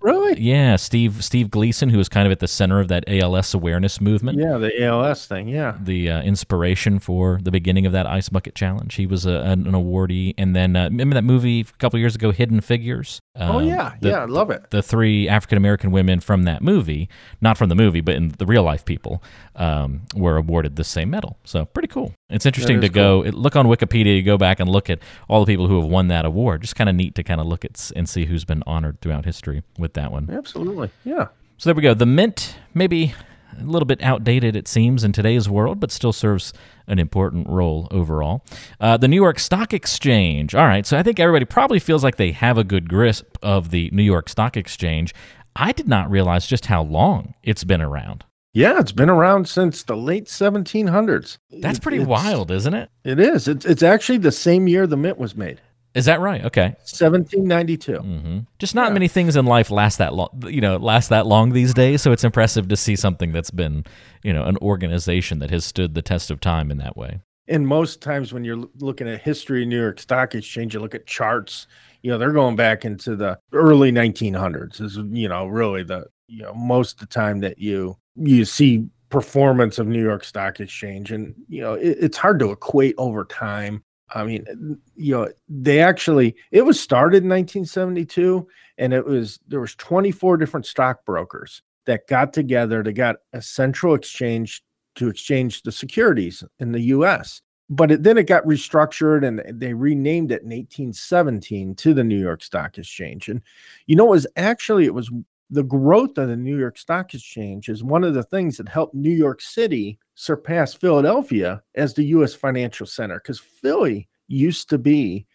Really? 0.00 0.40
Yeah, 0.40 0.76
Steve 0.76 1.22
Steve 1.22 1.50
Gleason, 1.50 1.90
who 1.90 1.98
was 1.98 2.08
kind 2.08 2.26
of 2.26 2.32
at 2.32 2.40
the 2.40 2.48
center 2.48 2.80
of 2.80 2.88
that 2.88 3.04
ALS 3.06 3.52
awareness 3.52 4.00
movement. 4.00 4.38
Yeah, 4.38 4.56
the 4.58 4.84
ALS 4.84 5.26
thing. 5.26 5.48
Yeah, 5.48 5.76
the 5.80 6.10
uh, 6.10 6.22
inspiration 6.22 6.98
for 6.98 7.38
the 7.42 7.50
beginning 7.50 7.84
of 7.84 7.92
that 7.92 8.06
Ice 8.06 8.28
Bucket 8.28 8.54
Challenge. 8.54 8.94
He 8.94 9.06
was 9.06 9.26
a, 9.26 9.40
an, 9.40 9.66
an 9.66 9.74
awardee, 9.74 10.34
and 10.38 10.56
then 10.56 10.76
Uh, 10.80 10.88
remember 10.90 11.14
that 11.14 11.24
movie 11.24 11.60
a 11.60 11.64
couple 11.78 11.98
years 11.98 12.14
ago, 12.14 12.30
Hidden 12.30 12.60
Figures? 12.60 13.20
oh 13.36 13.58
Um, 13.58 13.64
yeah, 13.66 13.94
the- 14.00 14.08
yeah, 14.10 14.22
I 14.22 14.24
love 14.24 14.50
it. 14.50 14.70
the 14.70 14.82
three 14.82 15.28
African 15.28 15.58
American 15.58 15.90
women 15.90 16.20
from 16.20 16.44
that 16.44 16.62
movie, 16.62 17.08
not 17.40 17.56
from 17.58 17.68
the 17.68 17.74
movie, 17.74 18.00
but 18.00 18.14
in 18.14 18.28
the 18.38 18.46
real 18.46 18.62
life 18.62 18.84
people, 18.84 19.22
um, 19.56 20.02
were 20.14 20.36
awarded 20.36 20.76
the 20.76 20.84
same 20.84 21.10
medal. 21.10 21.38
So 21.44 21.64
pretty 21.64 21.88
cool. 21.88 22.14
It's 22.28 22.46
interesting 22.46 22.80
to 22.80 22.88
go 22.88 23.24
it- 23.24 23.34
look 23.34 23.56
on 23.56 23.66
Wikipedia, 23.66 24.16
you 24.16 24.22
go 24.22 24.38
back 24.38 24.60
and 24.60 24.68
look 24.70 24.88
at 24.90 24.98
all 25.28 25.44
the 25.44 25.52
people 25.52 25.66
who 25.68 25.80
have 25.80 25.88
won 25.88 26.08
that 26.08 26.24
award. 26.24 26.62
Just 26.62 26.76
kind 26.76 26.88
of 26.88 26.96
neat 26.96 27.14
to 27.16 27.22
kind 27.22 27.40
of 27.40 27.46
look 27.46 27.64
at 27.64 27.90
and 27.96 28.08
see 28.08 28.24
who's 28.26 28.44
been 28.44 28.62
honored 28.66 29.00
throughout 29.00 29.24
history 29.24 29.62
with 29.78 29.94
that 29.94 30.10
one. 30.12 30.28
Absolutely, 30.32 30.90
yeah. 31.04 31.26
So 31.58 31.68
there 31.68 31.74
we 31.74 31.82
go. 31.82 31.92
The 31.94 32.06
mint, 32.06 32.56
maybe 32.74 33.14
a 33.60 33.64
little 33.64 33.86
bit 33.86 34.00
outdated, 34.02 34.56
it 34.56 34.66
seems, 34.68 35.04
in 35.04 35.12
today's 35.12 35.48
world, 35.48 35.80
but 35.80 35.90
still 35.90 36.12
serves 36.12 36.52
an 36.90 36.98
important 36.98 37.48
role 37.48 37.88
overall. 37.90 38.44
Uh, 38.80 38.96
the 38.98 39.08
New 39.08 39.16
York 39.16 39.38
Stock 39.38 39.72
Exchange. 39.72 40.54
All 40.54 40.66
right. 40.66 40.84
So 40.84 40.98
I 40.98 41.02
think 41.02 41.18
everybody 41.18 41.44
probably 41.46 41.78
feels 41.78 42.04
like 42.04 42.16
they 42.16 42.32
have 42.32 42.58
a 42.58 42.64
good 42.64 42.88
grasp 42.88 43.26
of 43.42 43.70
the 43.70 43.88
New 43.92 44.02
York 44.02 44.28
Stock 44.28 44.56
Exchange. 44.56 45.14
I 45.56 45.72
did 45.72 45.88
not 45.88 46.10
realize 46.10 46.46
just 46.46 46.66
how 46.66 46.82
long 46.82 47.34
it's 47.42 47.64
been 47.64 47.80
around. 47.80 48.24
Yeah, 48.52 48.80
it's 48.80 48.90
been 48.92 49.08
around 49.08 49.48
since 49.48 49.84
the 49.84 49.96
late 49.96 50.26
1700s. 50.26 51.38
That's 51.60 51.78
pretty 51.78 51.98
it's- 51.98 52.08
wild, 52.08 52.50
isn't 52.50 52.74
it? 52.74 52.90
It 53.04 53.20
is. 53.20 53.46
It's 53.48 53.64
it's 53.64 53.82
actually 53.82 54.18
the 54.18 54.32
same 54.32 54.66
year 54.66 54.86
the 54.86 54.96
mint 54.96 55.18
was 55.18 55.36
made, 55.36 55.60
Is 55.94 56.04
that 56.04 56.20
right? 56.20 56.44
Okay. 56.44 56.74
1792. 56.84 57.98
hmm 57.98 58.38
Just 58.58 58.74
not 58.74 58.88
Yeah. 58.88 58.92
many 58.94 59.08
things 59.08 59.36
in 59.36 59.44
life 59.46 59.70
last 59.70 59.98
that 59.98 60.14
long, 60.14 60.28
you 60.46 60.60
know, 60.60 60.76
last 60.76 61.08
that 61.08 61.26
long 61.26 61.52
these 61.52 61.74
days. 61.74 62.00
So 62.02 62.12
it's 62.12 62.24
impressive 62.24 62.68
to 62.68 62.76
see 62.76 62.96
something 62.96 63.32
that's 63.32 63.50
been, 63.50 63.84
you 64.22 64.32
know, 64.32 64.44
an 64.44 64.56
organization 64.58 65.40
that 65.40 65.50
has 65.50 65.64
stood 65.64 65.94
the 65.94 66.02
test 66.02 66.30
of 66.30 66.40
time 66.40 66.70
in 66.70 66.78
that 66.78 66.96
way. 66.96 67.20
And 67.48 67.66
most 67.66 68.00
times 68.00 68.32
when 68.32 68.44
you're 68.44 68.64
looking 68.78 69.08
at 69.08 69.20
history 69.22 69.66
New 69.66 69.80
York 69.80 69.98
Stock 69.98 70.34
Exchange, 70.36 70.74
you 70.74 70.80
look 70.80 70.94
at 70.94 71.06
charts. 71.06 71.66
You 72.02 72.10
know, 72.12 72.18
they're 72.18 72.32
going 72.32 72.54
back 72.54 72.84
into 72.84 73.16
the 73.16 73.38
early 73.52 73.90
1900s. 73.90 74.80
Is 74.80 74.96
you 75.10 75.28
know 75.28 75.46
really 75.46 75.82
the 75.82 76.06
you 76.28 76.42
know 76.42 76.54
most 76.54 76.94
of 76.94 77.00
the 77.00 77.12
time 77.12 77.40
that 77.40 77.58
you 77.58 77.96
you 78.14 78.44
see 78.44 78.86
performance 79.08 79.80
of 79.80 79.88
New 79.88 80.00
York 80.02 80.22
Stock 80.22 80.60
Exchange, 80.60 81.10
and 81.10 81.34
you 81.48 81.60
know 81.60 81.74
it, 81.74 81.96
it's 82.00 82.16
hard 82.16 82.38
to 82.38 82.52
equate 82.52 82.94
over 82.98 83.24
time. 83.24 83.82
I 84.12 84.24
mean, 84.24 84.44
uh, 84.48 84.74
you 84.96 85.14
know, 85.14 85.28
they 85.48 85.80
actually 85.80 86.36
it 86.50 86.62
was 86.62 86.80
started 86.80 87.22
in 87.22 87.28
1972, 87.28 88.46
and 88.78 88.92
it 88.92 89.04
was 89.04 89.38
there 89.48 89.60
was 89.60 89.74
24 89.76 90.36
different 90.36 90.66
stockbrokers 90.66 91.62
that 91.86 92.06
got 92.06 92.32
together 92.32 92.82
to 92.82 92.92
got 92.92 93.16
a 93.32 93.42
central 93.42 93.94
exchange 93.94 94.62
to 94.96 95.08
exchange 95.08 95.62
the 95.62 95.72
securities 95.72 96.42
in 96.58 96.72
the 96.72 96.80
U.S. 96.80 97.42
But 97.68 97.92
it, 97.92 98.02
then 98.02 98.18
it 98.18 98.26
got 98.26 98.44
restructured, 98.44 99.26
and 99.26 99.60
they 99.60 99.74
renamed 99.74 100.32
it 100.32 100.42
in 100.42 100.48
1817 100.48 101.76
to 101.76 101.94
the 101.94 102.02
New 102.02 102.18
York 102.20 102.42
Stock 102.42 102.78
Exchange. 102.78 103.28
And 103.28 103.42
you 103.86 103.94
know, 103.94 104.06
it 104.06 104.10
was 104.10 104.26
actually 104.36 104.86
it 104.86 104.94
was 104.94 105.10
the 105.50 105.64
growth 105.64 106.16
of 106.16 106.28
the 106.28 106.36
New 106.36 106.56
York 106.56 106.78
Stock 106.78 107.12
Exchange 107.12 107.68
is 107.68 107.82
one 107.82 108.04
of 108.04 108.14
the 108.14 108.22
things 108.22 108.56
that 108.56 108.68
helped 108.68 108.94
New 108.94 109.10
York 109.10 109.40
City 109.40 109.98
surpass 110.14 110.74
Philadelphia 110.74 111.62
as 111.74 111.94
the 111.94 112.04
U.S. 112.04 112.34
financial 112.34 112.86
center 112.86 113.16
because 113.16 113.40
Philly 113.40 114.08
used 114.28 114.70
to 114.70 114.78
be, 114.78 115.26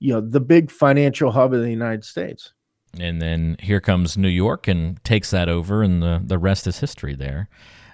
you 0.00 0.12
know, 0.12 0.20
the 0.20 0.40
big 0.40 0.70
financial 0.70 1.30
hub 1.30 1.54
of 1.54 1.60
the 1.60 1.70
United 1.70 2.04
States. 2.04 2.52
and 2.98 3.22
then 3.22 3.56
here 3.60 3.80
comes 3.80 4.18
New 4.18 4.28
York 4.28 4.66
and 4.66 5.02
takes 5.04 5.30
that 5.30 5.48
over, 5.48 5.82
and 5.82 6.02
the 6.02 6.20
the 6.24 6.38
rest 6.38 6.66
is 6.66 6.80
history 6.80 7.14
there. 7.14 7.48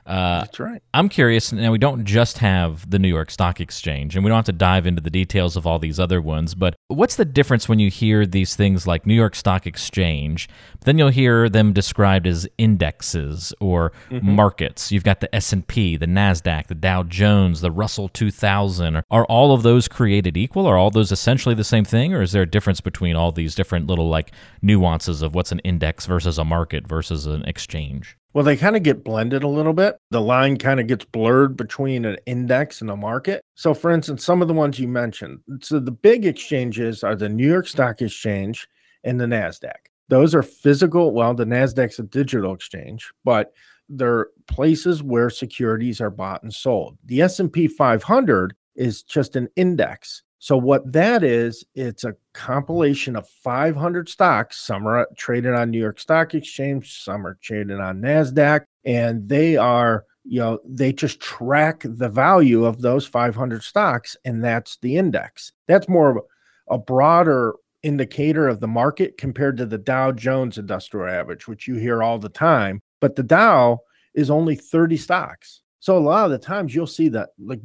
Uh, 0.07 0.41
That's 0.43 0.61
right. 0.61 0.81
I'm 0.95 1.09
curious. 1.09 1.53
Now 1.53 1.73
we 1.73 1.79
don't 1.79 2.05
just 2.05 2.39
have 2.39 2.89
the 2.89 2.99
New 2.99 3.09
York 3.09 3.31
Stock 3.31 3.61
Exchange, 3.61 4.15
and 4.15 4.25
we 4.25 4.29
don't 4.29 4.37
have 4.37 4.45
to 4.45 4.53
dive 4.53 4.87
into 4.87 5.03
the 5.03 5.11
details 5.11 5.57
of 5.57 5.67
all 5.67 5.79
these 5.79 5.99
other 5.99 6.23
ones. 6.23 6.55
But 6.55 6.77
what's 6.87 7.17
the 7.17 7.25
difference 7.25 7.69
when 7.69 7.81
you 7.81 7.91
hear 7.91 8.25
these 8.25 8.55
things 8.55 8.87
like 8.87 9.05
New 9.05 9.15
York 9.15 9.35
Stock 9.35 9.67
Exchange? 9.67 10.49
Then 10.85 10.97
you'll 10.97 11.09
hear 11.09 11.49
them 11.49 11.73
described 11.73 12.27
as 12.27 12.49
indexes 12.57 13.53
or 13.61 13.93
markets. 14.23 14.93
You've 14.93 15.05
got 15.05 15.21
the 15.21 15.35
S 15.35 15.53
and 15.53 15.67
P, 15.67 15.97
the 15.97 16.07
Nasdaq, 16.07 16.69
the 16.69 16.75
Dow 16.77 17.03
Jones, 17.03 17.61
the 17.61 17.73
Russell 17.73 18.09
2000. 18.09 19.03
Are 19.11 19.25
all 19.25 19.53
of 19.53 19.65
those 19.65 19.89
created 19.89 20.37
equal? 20.37 20.67
Are 20.67 20.77
all 20.77 20.91
those 20.91 21.11
essentially 21.11 21.55
the 21.55 21.65
same 21.65 21.85
thing, 21.85 22.15
or 22.15 22.23
is 22.23 22.31
there 22.31 22.43
a 22.43 22.51
difference 22.51 22.81
between 22.81 23.17
all 23.17 23.33
these 23.33 23.57
different 23.57 23.89
little 23.89 24.09
like 24.09 24.31
nuances 24.63 25.21
of 25.23 25.35
what's 25.35 25.51
an 25.51 25.59
index 25.61 26.07
versus 26.07 26.39
a 26.39 26.45
market 26.45 26.87
versus 26.87 27.27
an 27.27 27.43
exchange? 27.45 28.17
Well, 28.37 28.45
they 28.45 28.59
kind 28.59 28.77
of 28.77 28.83
get 28.83 29.03
blended 29.03 29.45
a 29.45 29.49
little 29.49 29.73
bit. 29.73 29.97
The 30.11 30.21
line 30.21 30.59
kind 30.59 30.79
of 30.79 30.87
gets 30.87 31.07
blurred 31.07 31.57
between 31.57 32.05
an 32.05 32.19
index 32.27 32.83
and 32.83 32.91
a 32.91 32.97
market. 32.97 33.43
So, 33.55 33.73
for 33.73 33.91
instance, 33.91 34.27
some 34.27 34.43
of 34.43 34.49
the 34.49 34.53
ones 34.53 34.79
you 34.79 34.89
mentioned. 34.89 35.39
So, 35.63 35.79
the 35.79 35.91
big 35.91 36.27
exchanges 36.27 37.03
are 37.03 37.17
the 37.17 37.31
New 37.31 37.49
York 37.49 37.67
Stock 37.67 38.03
Exchange 38.03 38.69
and 39.05 39.19
the 39.19 39.25
NASDAQ. 39.25 39.73
Those 40.11 40.35
are 40.35 40.43
physical. 40.43 41.13
Well, 41.13 41.33
the 41.33 41.47
NASDAQ's 41.47 41.99
a 41.99 42.03
digital 42.03 42.53
exchange, 42.53 43.11
but 43.25 43.55
they're 43.89 44.27
places 44.49 45.03
where 45.03 45.31
securities 45.31 46.03
are 46.03 46.11
bought 46.11 46.43
and 46.43 46.53
sold. 46.53 46.99
The 47.07 47.23
S&P 47.23 47.69
500 47.69 48.55
is 48.75 49.03
just 49.03 49.37
an 49.37 49.49
index. 49.57 50.25
So 50.39 50.57
what 50.57 50.93
that 50.93 51.25
is, 51.25 51.65
it's 51.75 52.05
a 52.05 52.17
compilation 52.35 53.17
of 53.17 53.29
500 53.43 54.09
stocks. 54.09 54.61
Some 54.61 54.87
are 54.87 55.01
uh, 55.01 55.05
traded 55.17 55.55
on 55.55 55.71
New 55.71 55.79
York 55.81 55.99
Stock 55.99 56.35
Exchange, 56.35 57.03
some 57.03 57.27
are 57.27 57.39
traded 57.43 57.81
on 57.81 58.01
Nasdaq, 58.01 58.65
and 58.85 59.29
they 59.29 59.57
are, 59.57 60.05
you 60.25 60.41
know, 60.41 60.59
they 60.65 60.93
just 60.93 61.21
track 61.21 61.83
the 61.85 62.09
value 62.09 62.65
of 62.65 62.83
those 62.83 63.07
500 63.07 63.63
stocks, 63.63 64.17
and 64.25 64.45
that's 64.45 64.77
the 64.83 64.97
index. 64.97 65.53
That's 65.67 65.89
more 65.89 66.19
of 66.19 66.25
a, 66.71 66.79
broader 66.79 67.55
indicator 67.83 68.49
of 68.49 68.61
the 68.61 68.69
market 68.69 69.17
compared 69.17 69.57
to 69.57 69.67
the 69.67 69.79
Dow 69.79 70.13
Jones 70.13 70.59
Industrial 70.59 71.09
Average, 71.09 71.47
which 71.47 71.67
you 71.69 71.77
hear 71.77 72.03
all 72.03 72.19
the 72.19 72.29
time. 72.29 72.83
But 73.01 73.17
the 73.17 73.23
Dow 73.23 73.81
is 74.15 74.31
only 74.31 74.57
30 74.57 74.97
stocks. 74.97 75.63
So 75.79 75.97
a 75.97 76.01
lot 76.01 76.25
of 76.25 76.33
the 76.33 76.39
times 76.39 76.75
you'll 76.75 76.89
see 76.89 77.09
that 77.11 77.29
like 77.39 77.61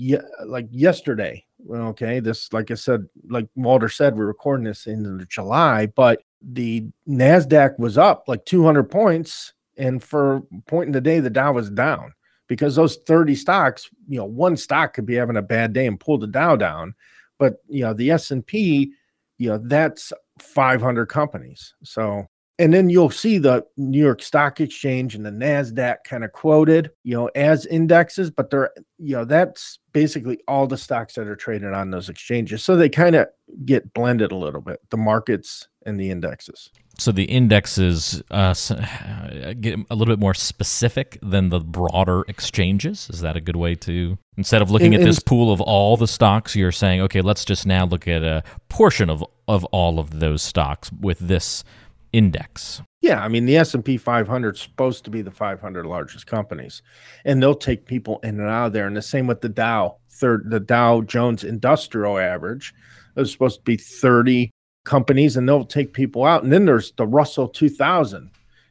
like 0.45 0.67
yesterday, 0.69 1.43
okay, 1.69 2.19
this 2.19 2.52
like 2.54 2.71
I 2.71 2.76
said, 2.76 3.08
like 3.30 3.47
Walter 3.56 3.89
said, 3.89 4.15
we're 4.15 4.26
recording 4.26 4.65
this 4.65 4.88
in 4.88 5.26
July, 5.30 5.88
but 5.88 6.24
the 6.41 6.86
Nasdaq 7.08 7.78
was 7.78 7.97
up 7.97 8.24
like 8.28 8.45
200 8.45 8.84
points, 8.84 9.54
and 9.78 10.02
for 10.02 10.41
point 10.67 10.88
in 10.88 10.93
the 10.93 11.02
day, 11.02 11.19
the 11.19 11.30
Dow 11.30 11.54
was 11.54 11.69
down 11.69 12.13
because 12.47 12.76
those 12.76 12.97
30 13.08 13.36
stocks, 13.36 13.89
you 14.08 14.17
know, 14.17 14.26
one 14.26 14.58
stock 14.58 14.93
could 14.93 15.06
be 15.06 15.15
having 15.15 15.38
a 15.38 15.41
bad 15.41 15.74
day 15.74 15.88
and 15.88 16.00
pull 16.00 16.17
the 16.17 16.28
Dow 16.28 16.56
down, 16.56 16.95
but 17.38 17.58
you 17.67 17.82
know 17.82 17.93
the 17.93 18.12
S 18.12 18.32
and 18.32 18.45
P, 18.45 18.93
you 19.38 19.50
know, 19.50 19.58
that's 19.58 20.12
500 20.39 21.06
companies. 21.08 21.74
So 21.84 22.28
and 22.62 22.71
then 22.71 22.91
you'll 22.91 23.10
see 23.10 23.39
the 23.39 23.65
New 23.76 24.00
York 24.00 24.21
Stock 24.21 24.62
Exchange 24.62 25.15
and 25.15 25.26
the 25.26 25.32
Nasdaq 25.32 26.04
kind 26.06 26.24
of 26.24 26.32
quoted, 26.32 26.91
you 27.04 27.15
know, 27.15 27.26
as 27.34 27.65
indexes, 27.65 28.30
but 28.30 28.52
they're, 28.52 28.69
you 29.00 29.15
know, 29.15 29.26
that's 29.26 29.80
basically 29.93 30.38
all 30.47 30.67
the 30.67 30.78
stocks 30.78 31.15
that 31.15 31.26
are 31.26 31.36
traded 31.36 31.74
on 31.74 31.89
those 31.89 32.08
exchanges. 32.08 32.63
So 32.63 32.76
they 32.76 32.88
kind 32.88 33.15
of 33.15 33.30
get 33.65 33.95
blended 33.95 34.32
a 34.32 34.36
little 34.36 34.62
bit, 34.62 34.80
the 34.91 34.97
markets 34.97 35.69
and 35.88 36.00
the 36.00 36.12
indexes. 36.12 36.69
So 37.00 37.12
the 37.12 37.24
indexes 37.24 38.21
uh, 38.30 38.54
get 39.60 39.80
a 39.89 39.95
little 39.95 40.13
bit 40.13 40.19
more 40.19 40.36
specific 40.36 41.17
than 41.24 41.50
the 41.50 41.62
broader 41.62 42.26
exchanges. 42.28 43.10
Is 43.10 43.21
that 43.21 43.36
a 43.36 43.41
good 43.41 43.56
way 43.56 43.74
to 43.74 44.19
instead 44.38 44.62
of 44.62 44.69
looking 44.69 44.93
In- 44.93 45.02
at 45.02 45.06
this 45.08 45.17
in- 45.17 45.24
pool 45.26 45.52
of 45.52 45.62
all 45.62 45.97
the 45.97 46.08
stocks, 46.08 46.56
you're 46.56 46.71
saying, 46.71 47.02
okay, 47.02 47.21
let's 47.21 47.43
just 47.43 47.65
now 47.65 47.86
look 47.86 48.08
at 48.08 48.24
a 48.24 48.43
portion 48.69 49.10
of 49.10 49.26
of 49.47 49.65
all 49.65 49.97
of 49.97 50.19
those 50.19 50.43
stocks 50.43 50.91
with 50.91 51.17
this 51.17 51.63
index. 52.13 52.82
Yeah, 53.02 53.24
I 53.24 53.28
mean 53.28 53.45
the 53.45 53.58
S&P 53.58 53.97
500 53.97 54.56
is 54.56 54.62
supposed 54.62 55.06
to 55.06 55.12
be 55.12 55.21
the 55.21 55.32
500 55.32 55.86
largest 55.86 56.28
companies 56.28 56.82
and 57.26 57.41
they'll 57.41 57.56
take 57.56 57.86
people 57.86 58.19
in 58.24 58.39
and 58.39 58.50
out 58.50 58.67
of 58.67 58.74
there 58.74 58.88
and 58.88 58.95
the 58.95 59.02
same 59.02 59.28
with 59.28 59.41
the 59.41 59.50
Dow, 59.50 59.97
third 60.12 60.50
the 60.50 60.60
Dow 60.60 61.02
Jones 61.02 61.43
Industrial 61.43 62.19
Average. 62.19 62.74
There's 63.15 63.32
supposed 63.32 63.60
to 63.60 63.63
be 63.63 63.78
30 63.78 64.52
companies 64.86 65.38
and 65.38 65.47
they'll 65.47 65.65
take 65.65 65.93
people 65.93 66.26
out 66.26 66.43
and 66.43 66.54
then 66.54 66.65
there's 66.65 66.91
the 66.93 67.08
Russell 67.08 67.47
2000, 67.47 68.30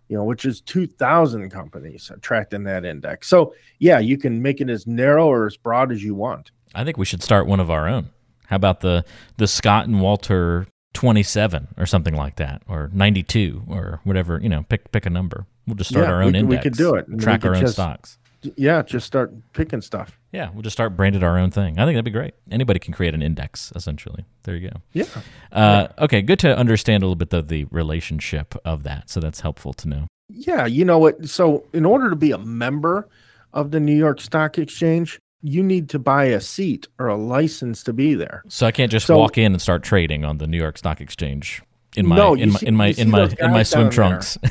you 0.08 0.16
know, 0.16 0.24
which 0.24 0.44
is 0.44 0.60
2000 0.60 1.50
companies 1.50 2.10
tracked 2.22 2.54
in 2.54 2.64
that 2.64 2.84
index. 2.84 3.28
So, 3.28 3.54
yeah, 3.78 3.98
you 3.98 4.16
can 4.16 4.42
make 4.42 4.60
it 4.60 4.70
as 4.70 4.86
narrow 4.86 5.26
or 5.26 5.46
as 5.46 5.56
broad 5.56 5.90
as 5.90 6.04
you 6.04 6.14
want. 6.14 6.52
I 6.74 6.84
think 6.84 6.96
we 6.96 7.04
should 7.04 7.22
start 7.22 7.46
one 7.46 7.60
of 7.60 7.70
our 7.70 7.88
own. 7.88 8.10
How 8.46 8.56
about 8.56 8.80
the 8.80 9.04
the 9.36 9.46
Scott 9.46 9.86
and 9.86 10.00
Walter 10.00 10.66
27 10.94 11.68
or 11.78 11.86
something 11.86 12.14
like 12.14 12.36
that 12.36 12.62
or 12.68 12.90
92 12.92 13.64
or 13.68 14.00
whatever, 14.04 14.38
you 14.42 14.48
know, 14.48 14.64
pick 14.68 14.90
pick 14.92 15.06
a 15.06 15.10
number. 15.10 15.46
We'll 15.66 15.76
just 15.76 15.90
start 15.90 16.06
Yeah, 16.06 16.12
our 16.12 16.22
own 16.22 16.32
we 16.32 16.38
could- 16.40 16.48
we 16.48 16.58
could 16.58 16.72
do 16.76 16.94
it. 16.94 17.06
Track 17.18 17.44
our 17.44 17.54
own 17.54 17.60
just- 17.60 17.74
stocks. 17.74 18.16
Yeah, 18.56 18.80
just 18.82 19.06
start 19.06 19.34
picking 19.52 19.82
stuff. 19.82 20.18
Yeah, 20.32 20.48
we'll 20.54 20.62
just 20.62 20.72
start 20.74 20.96
branded 20.96 21.22
our 21.22 21.36
own 21.36 21.50
thing. 21.50 21.78
I 21.78 21.84
think 21.84 21.94
that'd 21.96 22.06
be 22.06 22.10
great. 22.10 22.32
Anybody 22.50 22.78
can 22.80 22.94
create 22.94 23.12
an 23.12 23.20
index, 23.20 23.70
essentially. 23.76 24.24
There 24.44 24.56
you 24.56 24.70
go. 24.70 24.76
Yeah. 24.94 25.04
Uh, 25.52 25.88
okay, 25.98 26.22
good 26.22 26.38
to 26.38 26.56
understand 26.56 27.02
a 27.02 27.06
little 27.06 27.16
bit 27.16 27.34
of 27.34 27.48
the 27.48 27.66
relationship 27.66 28.54
of 28.64 28.82
that. 28.84 29.10
So 29.10 29.20
that's 29.20 29.40
helpful 29.40 29.74
to 29.74 29.88
know. 29.88 30.06
Yeah, 30.30 30.64
you 30.64 30.86
know 30.86 30.98
what? 30.98 31.28
So, 31.28 31.64
in 31.74 31.84
order 31.84 32.08
to 32.08 32.16
be 32.16 32.30
a 32.32 32.38
member 32.38 33.08
of 33.52 33.72
the 33.72 33.80
New 33.80 33.94
York 33.96 34.22
Stock 34.22 34.56
Exchange, 34.56 35.18
you 35.42 35.62
need 35.62 35.88
to 35.90 35.98
buy 35.98 36.24
a 36.24 36.40
seat 36.40 36.86
or 36.98 37.06
a 37.08 37.16
license 37.16 37.82
to 37.84 37.92
be 37.92 38.14
there. 38.14 38.42
So 38.48 38.66
I 38.66 38.72
can't 38.72 38.90
just 38.90 39.06
So- 39.06 39.18
walk 39.18 39.38
in 39.38 39.52
and 39.52 39.60
start 39.62 39.82
trading 39.82 40.24
on 40.24 40.38
the 40.38 40.46
New 40.46 40.58
York 40.58 40.76
Stock 40.78 41.00
Exchange 41.00 41.62
in 41.96 42.06
my 42.06 42.16
No, 42.16 42.34
in 42.34 42.52
my 42.52 42.58
see- 42.58 42.66
in 42.66 42.76
my 42.76 42.86
in 42.98 43.10
my 43.10 43.30
in 43.40 43.50
my 43.52 43.62
swim 43.62 43.90
trunks. 43.90 44.38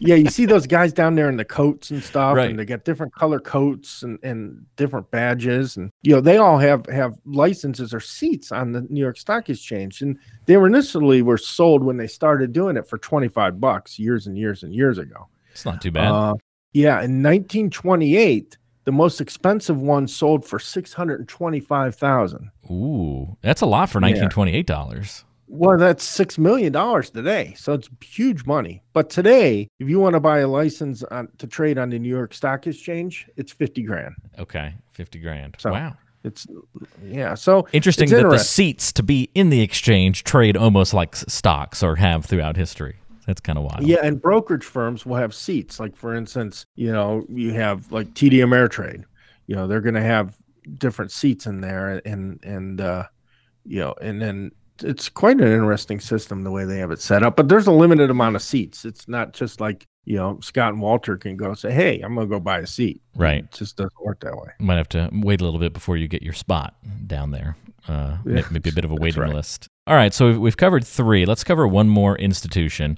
Yeah, 0.00 0.14
you 0.14 0.30
see 0.30 0.46
those 0.46 0.68
guys 0.68 0.92
down 0.92 1.16
there 1.16 1.28
in 1.28 1.38
the 1.38 1.44
coats 1.44 1.90
and 1.90 2.00
stuff, 2.00 2.36
Right. 2.36 2.48
and 2.50 2.56
they 2.56 2.64
got 2.64 2.84
different 2.84 3.12
color 3.14 3.40
coats 3.40 4.04
and, 4.04 4.16
and 4.22 4.64
different 4.76 5.10
badges, 5.10 5.76
and 5.76 5.90
you 6.04 6.14
know 6.14 6.20
they 6.20 6.36
all 6.36 6.56
have 6.58 6.86
have 6.86 7.14
licenses 7.24 7.92
or 7.92 7.98
seats 7.98 8.52
on 8.52 8.70
the 8.70 8.82
New 8.82 9.00
York 9.00 9.18
Stock 9.18 9.50
Exchange, 9.50 10.00
and 10.00 10.16
they 10.46 10.56
were 10.56 10.68
initially 10.68 11.20
were 11.20 11.36
sold 11.36 11.82
when 11.82 11.96
they 11.96 12.06
started 12.06 12.52
doing 12.52 12.76
it 12.76 12.86
for 12.88 12.96
twenty 12.98 13.26
five 13.26 13.58
bucks 13.60 13.98
years 13.98 14.28
and 14.28 14.38
years 14.38 14.62
and 14.62 14.72
years 14.72 14.98
ago. 14.98 15.26
it's 15.50 15.64
not 15.64 15.80
too 15.82 15.90
bad. 15.90 16.12
Uh, 16.12 16.34
yeah, 16.72 17.02
in 17.02 17.20
1928, 17.20 18.56
the 18.88 18.92
most 18.92 19.20
expensive 19.20 19.82
one 19.82 20.08
sold 20.08 20.46
for 20.46 20.58
six 20.58 20.94
hundred 20.94 21.20
and 21.20 21.28
twenty 21.28 21.60
five 21.60 21.94
thousand. 21.94 22.50
Ooh, 22.70 23.36
that's 23.42 23.60
a 23.60 23.66
lot 23.66 23.90
for 23.90 24.00
nineteen 24.00 24.30
twenty 24.30 24.54
eight 24.54 24.66
dollars. 24.66 25.26
Well, 25.46 25.76
that's 25.76 26.02
six 26.02 26.38
million 26.38 26.72
dollars 26.72 27.10
today, 27.10 27.52
so 27.54 27.74
it's 27.74 27.90
huge 28.02 28.46
money. 28.46 28.82
But 28.94 29.10
today, 29.10 29.68
if 29.78 29.90
you 29.90 30.00
want 30.00 30.14
to 30.14 30.20
buy 30.20 30.38
a 30.38 30.48
license 30.48 31.02
on, 31.02 31.28
to 31.36 31.46
trade 31.46 31.76
on 31.76 31.90
the 31.90 31.98
New 31.98 32.08
York 32.08 32.32
Stock 32.32 32.66
Exchange, 32.66 33.28
it's 33.36 33.52
fifty 33.52 33.82
grand. 33.82 34.14
Okay, 34.38 34.72
fifty 34.90 35.18
grand. 35.18 35.56
So, 35.58 35.72
wow. 35.72 35.94
It's 36.24 36.46
yeah. 37.04 37.34
So 37.34 37.68
Interesting 37.72 38.08
that 38.08 38.22
the 38.22 38.38
seats 38.38 38.90
to 38.94 39.02
be 39.02 39.28
in 39.34 39.50
the 39.50 39.60
exchange 39.60 40.24
trade 40.24 40.56
almost 40.56 40.94
like 40.94 41.14
stocks 41.14 41.82
or 41.82 41.96
have 41.96 42.24
throughout 42.24 42.56
history. 42.56 42.96
That's 43.28 43.42
kind 43.42 43.58
of 43.58 43.64
wild. 43.64 43.86
yeah, 43.86 43.98
and 44.02 44.22
brokerage 44.22 44.64
firms 44.64 45.04
will 45.04 45.16
have 45.16 45.34
seats. 45.34 45.78
Like 45.78 45.94
for 45.94 46.14
instance, 46.14 46.64
you 46.76 46.90
know, 46.90 47.26
you 47.28 47.52
have 47.52 47.92
like 47.92 48.14
TD 48.14 48.38
Ameritrade. 48.38 49.04
You 49.46 49.54
know, 49.54 49.66
they're 49.66 49.82
going 49.82 49.96
to 49.96 50.00
have 50.00 50.34
different 50.78 51.12
seats 51.12 51.46
in 51.46 51.60
there, 51.60 52.00
and 52.06 52.42
and 52.42 52.80
uh, 52.80 53.04
you 53.66 53.80
know, 53.80 53.94
and 54.00 54.22
then 54.22 54.52
it's 54.82 55.10
quite 55.10 55.42
an 55.42 55.46
interesting 55.46 56.00
system 56.00 56.42
the 56.42 56.50
way 56.50 56.64
they 56.64 56.78
have 56.78 56.90
it 56.90 57.02
set 57.02 57.22
up. 57.22 57.36
But 57.36 57.50
there's 57.50 57.66
a 57.66 57.72
limited 57.72 58.08
amount 58.08 58.34
of 58.34 58.40
seats. 58.40 58.86
It's 58.86 59.06
not 59.06 59.34
just 59.34 59.60
like 59.60 59.86
you 60.08 60.16
know 60.16 60.38
Scott 60.40 60.72
and 60.72 60.80
Walter 60.80 61.18
can 61.18 61.36
go 61.36 61.52
say, 61.52 61.70
"Hey, 61.70 62.00
I'm 62.00 62.14
going 62.14 62.26
to 62.26 62.30
go 62.30 62.40
buy 62.40 62.60
a 62.60 62.66
seat." 62.66 63.02
Right. 63.14 63.44
It 63.44 63.52
just 63.52 63.76
doesn't 63.76 63.92
work 64.02 64.20
that 64.20 64.34
way. 64.34 64.48
Might 64.58 64.76
have 64.76 64.88
to 64.90 65.10
wait 65.12 65.42
a 65.42 65.44
little 65.44 65.60
bit 65.60 65.74
before 65.74 65.98
you 65.98 66.08
get 66.08 66.22
your 66.22 66.32
spot 66.32 66.76
down 67.06 67.30
there. 67.30 67.56
Uh, 67.86 68.16
Yeah, 68.24 68.42
maybe 68.50 68.70
a 68.70 68.72
bit 68.72 68.86
of 68.86 68.90
a 68.90 68.94
waiting 68.94 69.22
right. 69.22 69.34
list. 69.34 69.68
All 69.86 69.94
right, 69.94 70.12
so 70.14 70.28
we've, 70.28 70.38
we've 70.38 70.56
covered 70.56 70.86
three. 70.86 71.26
Let's 71.26 71.44
cover 71.44 71.68
one 71.68 71.90
more 71.90 72.16
institution. 72.16 72.96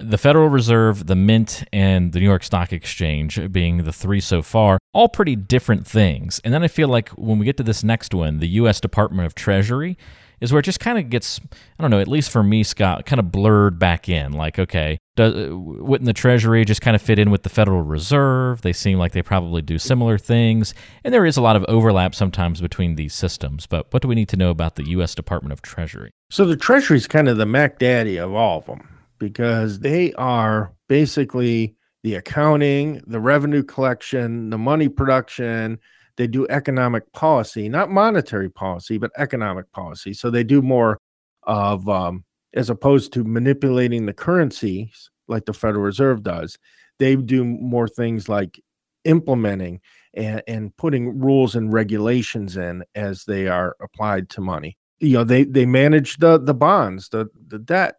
The 0.00 0.18
Federal 0.18 0.48
Reserve, 0.48 1.06
the 1.06 1.16
Mint, 1.16 1.64
and 1.72 2.12
the 2.12 2.18
New 2.20 2.26
York 2.26 2.42
Stock 2.42 2.72
Exchange 2.72 3.52
being 3.52 3.84
the 3.84 3.92
three 3.92 4.20
so 4.20 4.42
far, 4.42 4.78
all 4.92 5.08
pretty 5.08 5.36
different 5.36 5.86
things. 5.86 6.40
And 6.44 6.52
then 6.52 6.62
I 6.64 6.68
feel 6.68 6.88
like 6.88 7.08
when 7.10 7.38
we 7.38 7.44
get 7.44 7.56
to 7.58 7.64
this 7.64 7.84
next 7.84 8.14
one, 8.14 8.38
the 8.38 8.48
U.S. 8.60 8.80
Department 8.80 9.26
of 9.26 9.34
Treasury, 9.34 9.96
is 10.40 10.52
where 10.52 10.60
it 10.60 10.64
just 10.64 10.80
kind 10.80 10.98
of 10.98 11.10
gets, 11.10 11.40
I 11.78 11.82
don't 11.82 11.90
know, 11.90 12.00
at 12.00 12.08
least 12.08 12.30
for 12.30 12.42
me, 12.42 12.62
Scott, 12.62 13.06
kind 13.06 13.18
of 13.18 13.32
blurred 13.32 13.78
back 13.78 14.08
in. 14.08 14.32
Like, 14.32 14.58
okay, 14.58 14.98
does, 15.18 15.34
wouldn't 15.50 16.06
the 16.06 16.12
Treasury 16.12 16.64
just 16.64 16.80
kind 16.80 16.94
of 16.94 17.02
fit 17.02 17.18
in 17.18 17.30
with 17.30 17.42
the 17.42 17.48
Federal 17.48 17.82
Reserve? 17.82 18.62
They 18.62 18.72
seem 18.72 18.98
like 18.98 19.12
they 19.12 19.22
probably 19.22 19.60
do 19.62 19.76
similar 19.76 20.16
things. 20.16 20.74
And 21.02 21.12
there 21.12 21.26
is 21.26 21.36
a 21.36 21.42
lot 21.42 21.56
of 21.56 21.64
overlap 21.66 22.14
sometimes 22.14 22.60
between 22.60 22.94
these 22.94 23.14
systems. 23.14 23.66
But 23.66 23.92
what 23.92 24.00
do 24.00 24.08
we 24.08 24.14
need 24.14 24.28
to 24.28 24.36
know 24.36 24.50
about 24.50 24.76
the 24.76 24.88
U.S. 24.90 25.16
Department 25.16 25.52
of 25.52 25.60
Treasury? 25.60 26.12
So 26.30 26.44
the 26.44 26.56
Treasury 26.56 26.98
is 26.98 27.08
kind 27.08 27.28
of 27.28 27.36
the 27.36 27.46
Mac 27.46 27.80
Daddy 27.80 28.16
of 28.16 28.32
all 28.32 28.58
of 28.58 28.66
them 28.66 28.88
because 29.18 29.80
they 29.80 30.12
are 30.14 30.72
basically 30.88 31.74
the 32.04 32.14
accounting, 32.14 33.02
the 33.08 33.18
revenue 33.18 33.64
collection, 33.64 34.50
the 34.50 34.58
money 34.58 34.88
production. 34.88 35.80
They 36.16 36.28
do 36.28 36.46
economic 36.48 37.12
policy, 37.12 37.68
not 37.68 37.90
monetary 37.90 38.50
policy, 38.50 38.98
but 38.98 39.10
economic 39.16 39.70
policy. 39.72 40.14
So 40.14 40.30
they 40.30 40.44
do 40.44 40.62
more 40.62 40.98
of, 41.42 41.88
um, 41.88 42.24
as 42.54 42.70
opposed 42.70 43.12
to 43.12 43.24
manipulating 43.24 44.06
the 44.06 44.12
currencies 44.12 45.10
like 45.26 45.44
the 45.44 45.52
Federal 45.52 45.82
Reserve 45.82 46.22
does, 46.22 46.58
they 46.98 47.16
do 47.16 47.44
more 47.44 47.88
things 47.88 48.28
like 48.28 48.60
implementing 49.04 49.80
and, 50.14 50.42
and 50.46 50.76
putting 50.76 51.18
rules 51.18 51.54
and 51.54 51.72
regulations 51.72 52.56
in 52.56 52.84
as 52.94 53.24
they 53.24 53.48
are 53.48 53.76
applied 53.80 54.28
to 54.30 54.40
money. 54.40 54.76
You 55.00 55.18
know 55.18 55.24
they 55.24 55.44
they 55.44 55.64
manage 55.64 56.16
the 56.16 56.38
the 56.38 56.54
bonds 56.54 57.08
the 57.10 57.28
the 57.46 57.58
debt. 57.58 57.96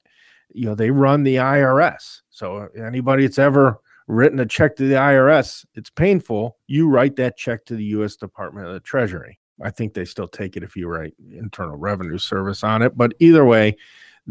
You 0.52 0.66
know 0.66 0.76
they 0.76 0.92
run 0.92 1.24
the 1.24 1.36
irs 1.36 2.22
so 2.30 2.58
uh, 2.58 2.68
anybody 2.82 3.24
that's 3.24 3.40
ever 3.40 3.80
written 4.08 4.40
a 4.40 4.46
check 4.46 4.76
to 4.78 4.88
the 4.88 4.96
irs 4.96 5.66
it's 5.76 5.90
painful. 5.90 6.58
You 6.68 6.90
write 6.90 7.16
that 7.16 7.38
check 7.38 7.64
to 7.66 7.76
the 7.76 7.86
u.s 7.86 8.18
department 8.18 8.68
of 8.68 8.74
the 8.74 8.82
treasury. 8.82 9.40
I 9.64 9.70
think 9.70 9.94
they 9.94 10.06
still 10.06 10.28
take 10.28 10.58
it 10.58 10.64
if 10.64 10.76
you 10.76 10.88
write 10.88 11.14
internal 11.32 11.78
revenue 11.78 12.18
service 12.18 12.64
on 12.64 12.82
it 12.82 12.98
but 12.98 13.14
either 13.20 13.46
way 13.46 13.78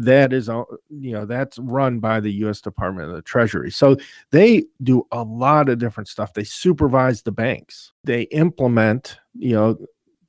that 0.01 0.33
is 0.33 0.47
you 0.47 1.11
know 1.11 1.25
that's 1.25 1.59
run 1.59 1.99
by 1.99 2.19
the 2.19 2.31
u.s 2.31 2.61
department 2.61 3.09
of 3.09 3.15
the 3.15 3.21
treasury 3.21 3.69
so 3.69 3.95
they 4.31 4.63
do 4.81 5.05
a 5.11 5.21
lot 5.23 5.69
of 5.69 5.77
different 5.77 6.07
stuff 6.07 6.33
they 6.33 6.43
supervise 6.43 7.21
the 7.21 7.31
banks 7.31 7.91
they 8.03 8.23
implement 8.23 9.19
you 9.35 9.53
know 9.53 9.77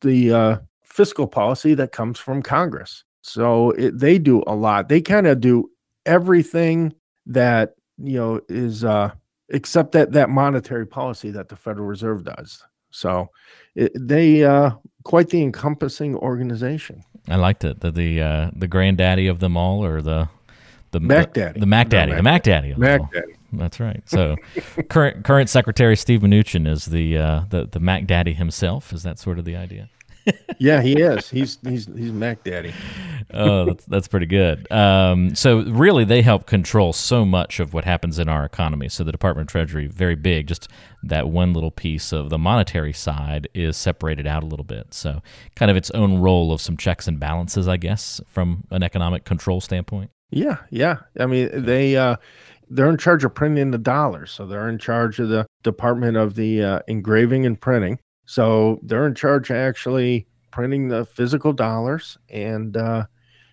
the 0.01 0.33
uh, 0.33 0.57
fiscal 0.83 1.27
policy 1.27 1.75
that 1.75 1.93
comes 1.93 2.19
from 2.19 2.43
Congress. 2.43 3.05
So 3.23 3.71
it, 3.73 3.99
they 3.99 4.19
do 4.19 4.43
a 4.47 4.55
lot. 4.55 4.89
They 4.89 5.01
kind 5.01 5.27
of 5.27 5.41
do 5.41 5.71
everything 6.07 6.95
that 7.27 7.75
you 7.99 8.17
know 8.19 8.41
is 8.49 8.85
uh, 8.85 9.13
except 9.51 9.93
that 9.93 10.13
that 10.13 10.31
monetary 10.31 10.87
policy 10.87 11.31
that 11.31 11.49
the 11.49 11.57
Federal 11.57 11.87
Reserve 11.87 12.25
does. 12.25 12.65
So 12.91 13.31
it, 13.75 13.93
they 13.95 14.45
uh, 14.45 14.73
quite 15.05 15.29
the 15.29 15.43
encompassing 15.43 16.17
organization. 16.17 17.05
I 17.29 17.37
liked 17.37 17.65
it. 17.65 17.81
The 17.81 17.91
the 17.91 18.23
uh, 18.23 18.51
the 18.55 18.67
granddaddy 18.69 19.27
of 19.29 19.39
them 19.41 19.57
all, 19.57 19.85
or 19.85 20.01
the 20.03 20.29
the 20.93 21.01
Mac 21.01 21.33
the- 21.35 21.41
Daddy. 21.41 21.61
the 21.61 21.67
Mac 21.67 21.87
No, 21.87 21.91
Daddy, 21.91 22.11
Mac 22.13 22.17
the 22.19 22.23
Mac 22.23 22.43
Daddy. 22.43 22.71
of 22.73 22.79
them 22.79 22.89
Mac 22.89 23.01
all. 23.01 23.11
Daddy. 23.13 23.35
That's 23.53 23.81
right. 23.81 24.03
So 24.07 24.37
current 24.89 25.25
current 25.25 25.49
Secretary 25.51 25.97
Steve 25.97 26.21
Mnuchin 26.21 26.69
is 26.69 26.87
the 26.87 27.19
uh, 27.19 27.41
the 27.51 27.67
the 27.71 27.81
Mac 27.81 28.07
Daddy 28.07 28.33
himself. 28.33 28.93
Is 28.93 29.03
that 29.03 29.19
sort 29.19 29.39
of 29.39 29.45
the 29.45 29.57
idea? 29.57 29.89
Yeah, 30.59 30.83
he 30.83 30.93
is. 31.01 31.31
He's 31.31 31.59
he's 31.63 31.87
he's 31.87 32.13
Mac 32.13 32.45
Daddy. 32.45 32.75
oh, 33.33 33.65
that's, 33.65 33.85
that's 33.87 34.09
pretty 34.09 34.27
good. 34.27 34.71
Um, 34.71 35.35
so 35.35 35.63
really, 35.63 36.05
they 36.05 36.21
help 36.21 36.47
control 36.47 36.93
so 36.93 37.25
much 37.25 37.61
of 37.61 37.73
what 37.73 37.85
happens 37.85 38.19
in 38.19 38.29
our 38.29 38.45
economy. 38.45 38.89
So 38.91 39.03
the 39.03 39.13
Department 39.13 39.49
of 39.49 39.53
Treasury, 39.53 39.87
very 39.87 40.17
big. 40.17 40.47
Just 40.47 40.69
that 41.03 41.29
one 41.29 41.55
little 41.55 41.71
piece 41.71 42.13
of 42.13 42.29
the 42.29 42.39
monetary 42.39 42.93
side 42.93 43.49
is 43.55 43.77
separated 43.77 44.27
out 44.27 44.43
a 44.43 44.47
little 44.47 44.65
bit. 44.65 44.93
So 44.93 45.23
kind 45.57 45.71
of 45.71 45.77
its 45.77 45.91
own 45.93 46.19
role 46.19 46.53
of 46.53 46.61
some 46.61 46.77
checks 46.77 47.09
and 47.09 47.19
balances, 47.19 47.67
I 47.67 47.79
guess, 47.79 48.21
from 48.27 48.65
an 48.71 48.83
economic 48.83 49.25
control 49.25 49.61
standpoint. 49.61 50.11
Yeah, 50.31 50.59
yeah. 50.71 50.99
I 51.19 51.27
mean, 51.27 51.51
they 51.55 51.97
uh, 51.97 52.17
they're 52.69 52.91
in 52.91 52.99
charge 52.99 53.25
of 53.25 53.35
printing 53.35 53.71
the 53.71 53.79
dollars, 53.79 54.31
so 54.31 54.47
they're 54.47 54.69
in 54.69 54.79
charge 54.79 55.19
of 55.19 55.29
the 55.29 55.47
Department 55.63 56.17
of 56.17 56.35
the 56.35 56.63
uh, 56.63 56.81
Engraving 56.87 57.47
and 57.47 57.61
Printing. 57.61 57.99
So 58.31 58.79
they're 58.85 59.09
in 59.09 59.17
charge 59.17 59.51
actually 59.51 60.29
printing 60.53 60.87
the 60.87 61.05
physical 61.05 61.53
dollars, 61.53 62.17
and 62.29 62.77
uh, 62.77 63.07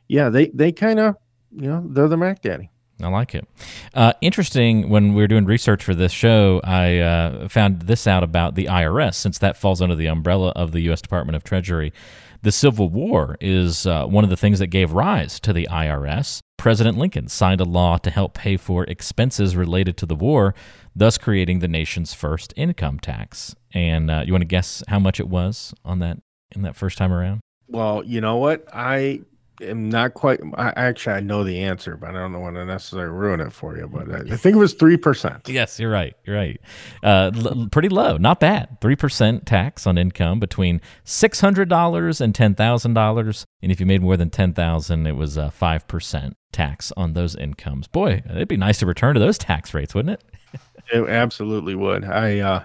yeah, 0.08 0.30
they 0.30 0.50
they 0.50 0.72
kind 0.72 1.00
of 1.00 1.16
you 1.52 1.68
know 1.68 1.84
they're 1.84 2.08
the 2.08 2.16
Mac 2.16 2.44
Daddy. 2.44 2.70
I 3.02 3.08
like 3.08 3.34
it. 3.34 3.48
Uh, 3.96 4.14
interesting. 4.22 4.90
When 4.90 5.16
we 5.16 5.24
were 5.24 5.28
doing 5.28 5.46
research 5.46 5.84
for 5.84 5.96
this 5.96 6.12
show, 6.12 6.62
I 6.64 7.00
uh, 7.00 7.48
found 7.48 7.82
this 7.82 8.06
out 8.06 8.22
about 8.22 8.54
the 8.54 8.66
IRS, 8.66 9.16
since 9.16 9.40
that 9.40 9.58
falls 9.58 9.82
under 9.82 9.96
the 9.96 10.06
umbrella 10.06 10.50
of 10.50 10.74
the 10.74 10.82
U.S. 10.82 11.02
Department 11.02 11.36
of 11.36 11.44
Treasury. 11.44 11.92
The 12.42 12.52
Civil 12.52 12.90
War 12.90 13.38
is 13.42 13.88
uh, 13.88 14.06
one 14.06 14.24
of 14.24 14.30
the 14.30 14.38
things 14.38 14.60
that 14.60 14.68
gave 14.68 14.92
rise 14.92 15.40
to 15.42 15.54
the 15.54 15.68
IRS. 15.72 16.40
President 16.58 16.98
Lincoln 16.98 17.28
signed 17.28 17.62
a 17.62 17.66
law 17.66 17.98
to 17.98 18.10
help 18.10 18.34
pay 18.34 18.58
for 18.58 18.84
expenses 18.86 19.56
related 19.56 19.98
to 19.98 20.06
the 20.06 20.16
war, 20.16 20.54
thus 20.96 21.18
creating 21.18 21.60
the 21.60 21.68
nation's 21.68 22.14
first 22.14 22.54
income 22.56 23.00
tax. 23.00 23.56
And 23.74 24.10
uh, 24.12 24.24
you 24.26 24.34
want 24.34 24.42
to 24.42 24.48
guess 24.48 24.84
how 24.88 25.00
much 25.00 25.20
it 25.20 25.28
was 25.28 25.74
on 25.84 26.00
that 26.00 26.20
in 26.56 26.62
that 26.62 26.76
first 26.76 26.98
time 26.98 27.12
around? 27.12 27.42
Well, 27.68 28.04
you 28.06 28.22
know 28.22 28.38
what? 28.38 28.66
I 28.74 29.22
am 29.62 29.90
not 29.90 30.14
quite. 30.14 30.40
I 30.56 30.74
actually 30.76 31.14
I 31.16 31.20
know 31.20 31.44
the 31.44 31.62
answer, 31.64 31.96
but 31.98 32.10
I 32.10 32.14
don't 32.14 32.32
know 32.32 32.40
want 32.40 32.56
to 32.56 32.66
necessarily 32.66 33.10
ruin 33.10 33.40
it 33.40 33.52
for 33.52 33.78
you. 33.78 33.88
But 33.88 34.12
I, 34.12 34.34
I 34.34 34.38
think 34.38 34.56
it 34.56 34.60
was 34.60 34.74
three 34.74 34.98
percent. 34.98 35.48
Yes, 35.48 35.80
you're 35.80 35.92
right. 35.92 36.16
You're 36.26 36.36
right. 36.36 36.60
Uh, 37.04 37.32
l- 37.36 37.68
pretty 37.72 37.90
low, 37.90 38.18
not 38.18 38.40
bad. 38.40 38.80
Three 38.82 38.96
percent 38.96 39.46
tax 39.46 39.88
on 39.88 39.98
income 39.98 40.40
between 40.40 40.82
six 41.04 41.40
hundred 41.40 41.70
dollars 41.70 42.22
and 42.22 42.34
ten 42.34 42.56
thousand 42.56 42.94
dollars, 42.94 43.46
and 43.62 43.72
if 43.72 43.80
you 43.80 43.86
made 43.86 44.02
more 44.02 44.18
than 44.18 44.30
ten 44.30 44.54
thousand, 44.54 45.08
it 45.08 45.16
was 45.16 45.38
a 45.38 45.52
five 45.52 45.88
percent 45.88 46.38
tax 46.52 46.92
on 46.98 47.14
those 47.14 47.36
incomes. 47.36 47.88
Boy, 47.88 48.22
it'd 48.30 48.48
be 48.48 48.58
nice 48.58 48.80
to 48.80 48.86
return 48.86 49.14
to 49.14 49.20
those 49.20 49.38
tax 49.38 49.74
rates, 49.74 49.94
wouldn't 49.96 50.20
it? 50.20 50.24
It 50.90 51.10
absolutely 51.10 51.76
would. 51.76 52.06
I 52.06 52.40
uh 52.40 52.64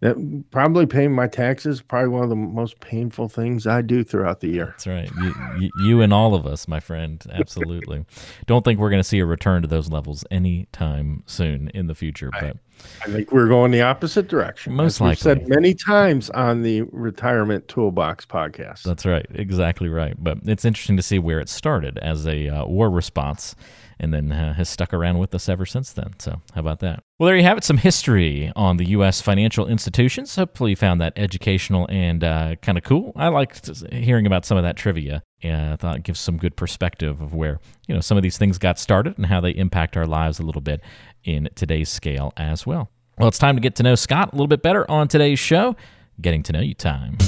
that 0.00 0.44
probably 0.50 0.86
paying 0.86 1.12
my 1.12 1.26
taxes 1.26 1.82
probably 1.82 2.08
one 2.08 2.22
of 2.22 2.28
the 2.28 2.36
most 2.36 2.78
painful 2.80 3.28
things 3.28 3.66
I 3.66 3.82
do 3.82 4.04
throughout 4.04 4.40
the 4.40 4.48
year. 4.48 4.66
That's 4.66 4.86
right. 4.86 5.10
You, 5.20 5.34
you, 5.58 5.70
you 5.82 6.02
and 6.02 6.12
all 6.12 6.34
of 6.34 6.46
us, 6.46 6.68
my 6.68 6.80
friend. 6.80 7.24
Absolutely. 7.32 8.04
Don't 8.46 8.64
think 8.64 8.78
we're 8.78 8.90
going 8.90 9.02
to 9.02 9.08
see 9.08 9.18
a 9.18 9.26
return 9.26 9.62
to 9.62 9.68
those 9.68 9.90
levels 9.90 10.24
anytime 10.30 11.24
soon 11.26 11.68
in 11.74 11.88
the 11.88 11.94
future, 11.94 12.30
but 12.40 12.58
I 13.04 13.10
think 13.10 13.32
we're 13.32 13.48
going 13.48 13.72
the 13.72 13.82
opposite 13.82 14.28
direction. 14.28 14.74
Most 14.74 15.00
likely. 15.00 15.16
said 15.16 15.48
many 15.48 15.74
times 15.74 16.30
on 16.30 16.62
the 16.62 16.82
Retirement 16.82 17.66
Toolbox 17.66 18.26
podcast. 18.26 18.82
That's 18.82 19.04
right. 19.04 19.26
Exactly 19.30 19.88
right. 19.88 20.14
But 20.18 20.38
it's 20.44 20.64
interesting 20.64 20.96
to 20.96 21.02
see 21.02 21.18
where 21.18 21.40
it 21.40 21.48
started 21.48 21.98
as 21.98 22.26
a 22.26 22.48
uh, 22.48 22.66
war 22.66 22.90
response 22.90 23.56
and 24.00 24.12
then 24.12 24.32
uh, 24.32 24.54
has 24.54 24.68
stuck 24.68 24.94
around 24.94 25.18
with 25.18 25.34
us 25.34 25.48
ever 25.48 25.66
since 25.66 25.92
then. 25.92 26.14
So, 26.18 26.40
how 26.54 26.60
about 26.60 26.80
that? 26.80 27.02
Well, 27.18 27.26
there 27.26 27.36
you 27.36 27.42
have 27.42 27.58
it. 27.58 27.64
Some 27.64 27.78
history 27.78 28.52
on 28.54 28.76
the 28.76 28.86
U.S. 28.90 29.20
financial 29.20 29.66
institutions. 29.66 30.36
Hopefully, 30.36 30.70
you 30.70 30.76
found 30.76 31.00
that 31.00 31.12
educational 31.16 31.86
and 31.90 32.22
uh, 32.22 32.56
kind 32.62 32.78
of 32.78 32.84
cool. 32.84 33.12
I 33.16 33.28
liked 33.28 33.70
hearing 33.92 34.26
about 34.26 34.44
some 34.44 34.56
of 34.56 34.64
that 34.64 34.76
trivia. 34.76 35.22
Yeah, 35.40 35.72
I 35.72 35.76
thought 35.76 35.96
it 35.96 36.02
gives 36.02 36.20
some 36.20 36.36
good 36.36 36.56
perspective 36.56 37.20
of 37.20 37.34
where 37.34 37.60
you 37.86 37.94
know 37.94 38.00
some 38.00 38.16
of 38.16 38.22
these 38.22 38.38
things 38.38 38.58
got 38.58 38.78
started 38.78 39.16
and 39.16 39.26
how 39.26 39.40
they 39.40 39.50
impact 39.50 39.96
our 39.96 40.06
lives 40.06 40.38
a 40.38 40.42
little 40.42 40.62
bit 40.62 40.80
in 41.24 41.48
today's 41.54 41.88
scale 41.88 42.32
as 42.36 42.66
well. 42.66 42.90
Well, 43.18 43.28
it's 43.28 43.38
time 43.38 43.56
to 43.56 43.60
get 43.60 43.74
to 43.76 43.82
know 43.82 43.96
Scott 43.96 44.32
a 44.32 44.36
little 44.36 44.46
bit 44.46 44.62
better 44.62 44.88
on 44.90 45.08
today's 45.08 45.38
show. 45.38 45.74
Getting 46.20 46.42
to 46.44 46.52
know 46.52 46.60
you 46.60 46.74
time. 46.74 47.18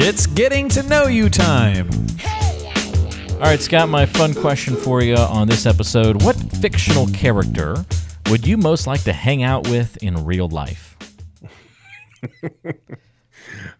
It's 0.00 0.28
getting 0.28 0.68
to 0.68 0.84
know 0.84 1.08
you 1.08 1.28
time. 1.28 1.90
All 3.32 3.40
right, 3.40 3.58
Scott, 3.58 3.88
my 3.88 4.06
fun 4.06 4.32
question 4.32 4.76
for 4.76 5.02
you 5.02 5.16
on 5.16 5.48
this 5.48 5.66
episode 5.66 6.22
What 6.22 6.36
fictional 6.36 7.08
character 7.08 7.84
would 8.30 8.46
you 8.46 8.56
most 8.56 8.86
like 8.86 9.02
to 9.02 9.12
hang 9.12 9.42
out 9.42 9.66
with 9.68 10.00
in 10.00 10.24
real 10.24 10.48
life? 10.48 10.96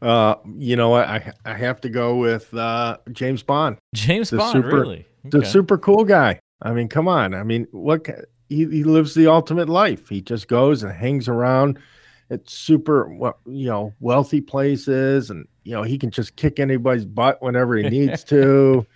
Uh, 0.00 0.36
you 0.56 0.76
know 0.76 0.88
what? 0.90 1.06
I 1.08 1.32
I 1.44 1.54
have 1.54 1.80
to 1.82 1.88
go 1.90 2.16
with 2.16 2.54
uh, 2.54 2.98
James 3.12 3.42
Bond, 3.42 3.78
James 3.94 4.30
The 4.30 4.38
Bond, 4.38 4.52
super- 4.52 4.80
really? 4.80 5.06
the 5.24 5.44
super 5.44 5.76
cool 5.76 6.04
guy. 6.04 6.40
I 6.62 6.72
mean, 6.72 6.88
come 6.88 7.08
on. 7.08 7.34
I 7.34 7.42
mean, 7.42 7.66
what? 7.72 8.06
He, 8.48 8.64
he 8.64 8.84
lives 8.84 9.14
the 9.14 9.26
ultimate 9.26 9.68
life. 9.68 10.08
He 10.08 10.20
just 10.22 10.48
goes 10.48 10.82
and 10.82 10.92
hangs 10.92 11.28
around 11.28 11.78
at 12.30 12.48
super, 12.48 13.12
you 13.46 13.68
know, 13.68 13.92
wealthy 14.00 14.40
places, 14.40 15.30
and 15.30 15.46
you 15.68 15.74
know, 15.74 15.82
he 15.82 15.98
can 15.98 16.10
just 16.10 16.34
kick 16.36 16.58
anybody's 16.58 17.04
butt 17.04 17.42
whenever 17.42 17.76
he 17.76 17.82
needs 17.90 18.24
to. 18.24 18.86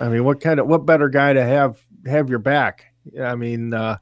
I 0.00 0.08
mean, 0.08 0.24
what 0.24 0.40
kind 0.40 0.58
of 0.60 0.66
what 0.66 0.86
better 0.86 1.10
guy 1.10 1.34
to 1.34 1.44
have 1.44 1.78
have 2.06 2.30
your 2.30 2.38
back? 2.38 2.86
I 3.20 3.34
mean, 3.34 3.74
uh, 3.74 3.98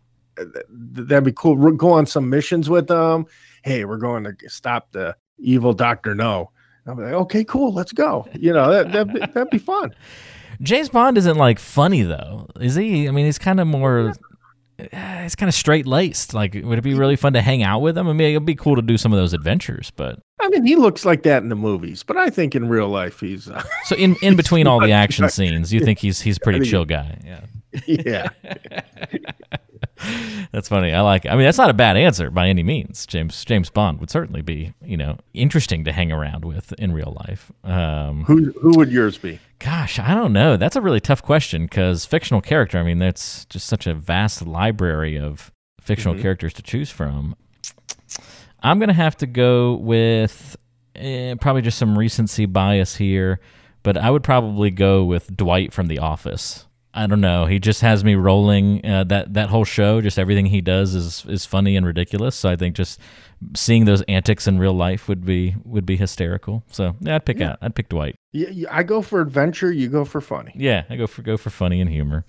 that'd 0.71 1.25
be 1.25 1.33
cool. 1.33 1.57
We'll 1.57 1.73
go 1.73 1.91
on 1.91 2.07
some 2.07 2.31
missions 2.31 2.71
with 2.71 2.87
them. 2.87 3.27
Hey, 3.65 3.85
we're 3.85 3.97
going 3.97 4.23
to 4.23 4.35
stop 4.49 4.93
the 4.93 5.17
evil 5.39 5.73
Doctor 5.73 6.15
No. 6.15 6.53
I'm 6.87 6.99
like, 6.99 7.13
okay, 7.13 7.43
cool, 7.43 7.73
let's 7.73 7.93
go. 7.93 8.27
You 8.33 8.53
know, 8.53 8.71
that 8.71 8.93
that'd 8.93 9.13
be, 9.13 9.19
that'd 9.21 9.51
be 9.51 9.59
fun. 9.59 9.93
James 10.63 10.89
Bond 10.89 11.19
isn't 11.19 11.37
like 11.37 11.59
funny, 11.59 12.03
though, 12.03 12.47
is 12.61 12.77
he? 12.77 13.09
I 13.09 13.11
mean, 13.11 13.27
he's 13.27 13.39
kind 13.39 13.59
of 13.59 13.67
more. 13.67 14.13
Uh, 14.93 15.23
He's 15.23 15.35
kind 15.35 15.49
of 15.49 15.55
straight 15.55 15.87
laced. 15.87 16.35
Like, 16.35 16.55
would 16.55 16.79
it 16.79 16.83
be 16.83 16.95
really 16.95 17.17
fun 17.17 17.33
to 17.35 17.43
hang 17.43 17.63
out 17.63 17.81
with 17.81 17.97
him? 17.99 18.09
I 18.09 18.13
mean, 18.13 18.31
it'd 18.31 18.45
be 18.45 18.55
cool 18.55 18.77
to 18.77 18.83
do 18.83 18.97
some 18.97 19.13
of 19.13 19.19
those 19.19 19.33
adventures, 19.33 19.91
but 19.97 20.21
I 20.41 20.49
mean, 20.49 20.65
he 20.65 20.77
looks 20.77 21.05
like 21.05 21.23
that 21.25 21.43
in 21.43 21.49
the 21.49 21.57
movies, 21.57 22.03
but 22.03 22.17
I 22.17 22.31
think 22.31 22.55
in 22.55 22.69
real 22.69 22.89
life 22.89 23.21
he's, 23.21 23.51
uh, 23.51 23.63
so 23.85 23.97
in, 23.97 24.17
in 24.23 24.37
between 24.37 24.67
all 24.67 24.81
the 24.81 24.93
action 24.93 25.29
scenes, 25.31 25.73
you 25.73 25.81
think 25.81 25.99
he's 25.99 26.21
he's 26.21 26.37
a 26.39 26.41
pretty 26.41 26.59
I 26.59 26.61
think- 26.61 26.71
chill 26.71 26.85
guy? 26.85 27.19
Yeah. 27.25 27.41
yeah. 27.87 28.29
That's 30.53 30.69
funny. 30.69 30.93
I 30.93 31.03
like. 31.03 31.27
I 31.27 31.31
mean, 31.37 31.45
that's 31.45 31.59
not 31.59 31.71
a 31.71 31.75
bad 31.75 31.97
answer 31.97 32.31
by 32.31 32.49
any 32.49 32.63
means. 32.63 33.07
James 33.07 33.45
James 33.45 33.69
Bond 33.71 34.01
would 34.01 34.11
certainly 34.11 34.41
be, 34.41 34.73
you 34.83 34.97
know, 34.97 35.19
interesting 35.35 35.85
to 35.85 35.93
hang 35.93 36.11
around 36.11 36.45
with 36.45 36.73
in 36.79 36.93
real 36.93 37.17
life. 37.29 37.53
Um, 37.65 38.25
Who 38.25 38.53
who 38.61 38.77
would 38.79 38.91
yours 38.91 39.19
be? 39.19 39.39
Gosh, 39.61 39.99
I 39.99 40.15
don't 40.15 40.33
know. 40.33 40.57
That's 40.57 40.75
a 40.77 40.81
really 40.81 41.01
tough 41.01 41.23
question 41.23 41.65
because 41.65 42.05
fictional 42.05 42.41
character. 42.41 42.79
I 42.79 42.83
mean, 42.83 42.99
that's 42.99 43.45
just 43.45 43.67
such 43.67 43.87
a 43.87 43.95
vast 43.95 44.45
library 44.47 45.17
of 45.19 45.53
fictional 45.81 46.15
Mhm. 46.17 46.23
characters 46.23 46.53
to 46.55 46.63
choose 46.63 46.91
from. 46.91 47.37
I'm 48.63 48.79
gonna 48.79 48.93
have 48.93 49.17
to 49.19 49.27
go 49.27 49.75
with 49.77 50.57
eh, 50.97 51.35
probably 51.41 51.63
just 51.63 51.79
some 51.79 51.97
recency 51.97 52.47
bias 52.47 52.97
here, 52.97 53.39
but 53.85 53.97
I 53.97 54.11
would 54.11 54.25
probably 54.25 54.71
go 54.71 55.05
with 55.05 55.35
Dwight 55.37 55.73
from 55.73 55.87
The 55.87 55.99
Office. 56.01 56.67
I 56.93 57.07
don't 57.07 57.21
know. 57.21 57.47
He 57.47 57.59
just 57.61 57.83
has 57.83 58.03
me 58.03 58.17
rolling. 58.17 58.85
Uh, 58.85 59.05
that 59.05 59.35
that 59.35 59.49
whole 59.49 59.65
show, 59.65 60.01
just 60.01 60.19
everything 60.19 60.47
he 60.47 60.61
does 60.61 60.95
is 60.95 61.25
is 61.29 61.47
funny 61.47 61.77
and 61.77 61.87
ridiculous. 61.87 62.35
So 62.35 62.49
I 62.51 62.57
think 62.57 62.75
just 62.75 62.99
seeing 63.55 63.85
those 63.85 64.03
antics 64.03 64.47
in 64.49 64.59
real 64.59 64.73
life 64.75 65.09
would 65.09 65.25
be 65.25 65.55
would 65.65 65.87
be 65.87 65.97
hysterical. 65.97 66.65
So 66.71 66.97
yeah, 67.01 67.15
I'd 67.15 67.25
pick 67.25 67.39
Yeah. 67.39 67.51
out. 67.53 67.59
I'd 67.63 67.75
pick 67.77 67.89
Dwight. 67.91 68.17
Yeah, 68.33 68.69
I 68.71 68.83
go 68.83 69.03
for 69.03 69.21
adventure. 69.21 69.71
You 69.73 69.89
go 69.89 70.05
for 70.05 70.21
funny. 70.21 70.53
Yeah, 70.57 70.83
I 70.91 70.97
go 70.97 71.07
for 71.07 71.23
go 71.23 71.37
for 71.37 71.51
funny 71.51 71.81
and 71.81 71.89
humor, 71.89 72.25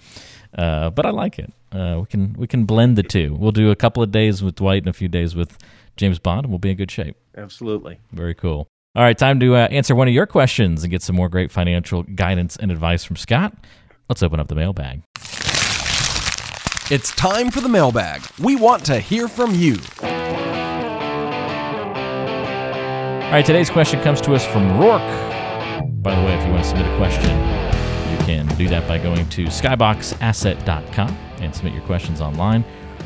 uh, 0.57 0.91
but 0.91 1.05
I 1.05 1.09
like 1.09 1.39
it. 1.39 1.51
Uh, 1.71 1.97
we 2.01 2.05
can 2.05 2.33
we 2.37 2.45
can 2.47 2.65
blend 2.65 2.97
the 2.97 3.03
two. 3.03 3.35
We'll 3.35 3.51
do 3.51 3.71
a 3.71 3.75
couple 3.75 4.03
of 4.03 4.11
days 4.11 4.43
with 4.43 4.55
Dwight 4.55 4.83
and 4.83 4.89
a 4.89 4.93
few 4.93 5.07
days 5.07 5.35
with 5.35 5.57
James 5.97 6.19
Bond, 6.19 6.45
and 6.45 6.51
we'll 6.51 6.59
be 6.59 6.69
in 6.71 6.77
good 6.77 6.91
shape. 6.91 7.15
Absolutely. 7.35 7.99
Very 8.11 8.35
cool. 8.35 8.67
All 8.95 9.03
right, 9.03 9.17
time 9.17 9.39
to 9.39 9.55
uh, 9.55 9.67
answer 9.71 9.95
one 9.95 10.09
of 10.09 10.13
your 10.13 10.25
questions 10.27 10.83
and 10.83 10.91
get 10.91 11.01
some 11.01 11.15
more 11.15 11.29
great 11.29 11.49
financial 11.49 12.03
guidance 12.03 12.57
and 12.57 12.71
advice 12.71 13.05
from 13.05 13.15
Scott. 13.15 13.55
Let's 14.11 14.23
open 14.23 14.41
up 14.41 14.49
the 14.49 14.55
mailbag. 14.55 15.03
It's 16.91 17.15
time 17.15 17.49
for 17.49 17.61
the 17.61 17.69
mailbag. 17.69 18.21
We 18.39 18.57
want 18.57 18.83
to 18.87 18.99
hear 18.99 19.29
from 19.29 19.55
you. 19.55 19.77
All 23.23 23.31
right, 23.31 23.45
today's 23.45 23.69
question 23.69 24.01
comes 24.01 24.19
to 24.19 24.33
us 24.33 24.45
from 24.45 24.77
Rourke. 24.77 24.99
By 26.03 26.13
the 26.13 26.25
way, 26.25 26.37
if 26.37 26.45
you 26.45 26.51
want 26.51 26.61
to 26.61 26.69
submit 26.69 26.87
a 26.87 26.97
question, 26.97 27.29
you 28.11 28.17
can 28.25 28.47
do 28.57 28.67
that 28.67 28.85
by 28.85 28.97
going 28.97 29.29
to 29.29 29.45
skyboxasset.com 29.45 31.17
and 31.39 31.55
submit 31.55 31.73
your 31.73 31.83
questions 31.83 32.19
online. 32.19 32.65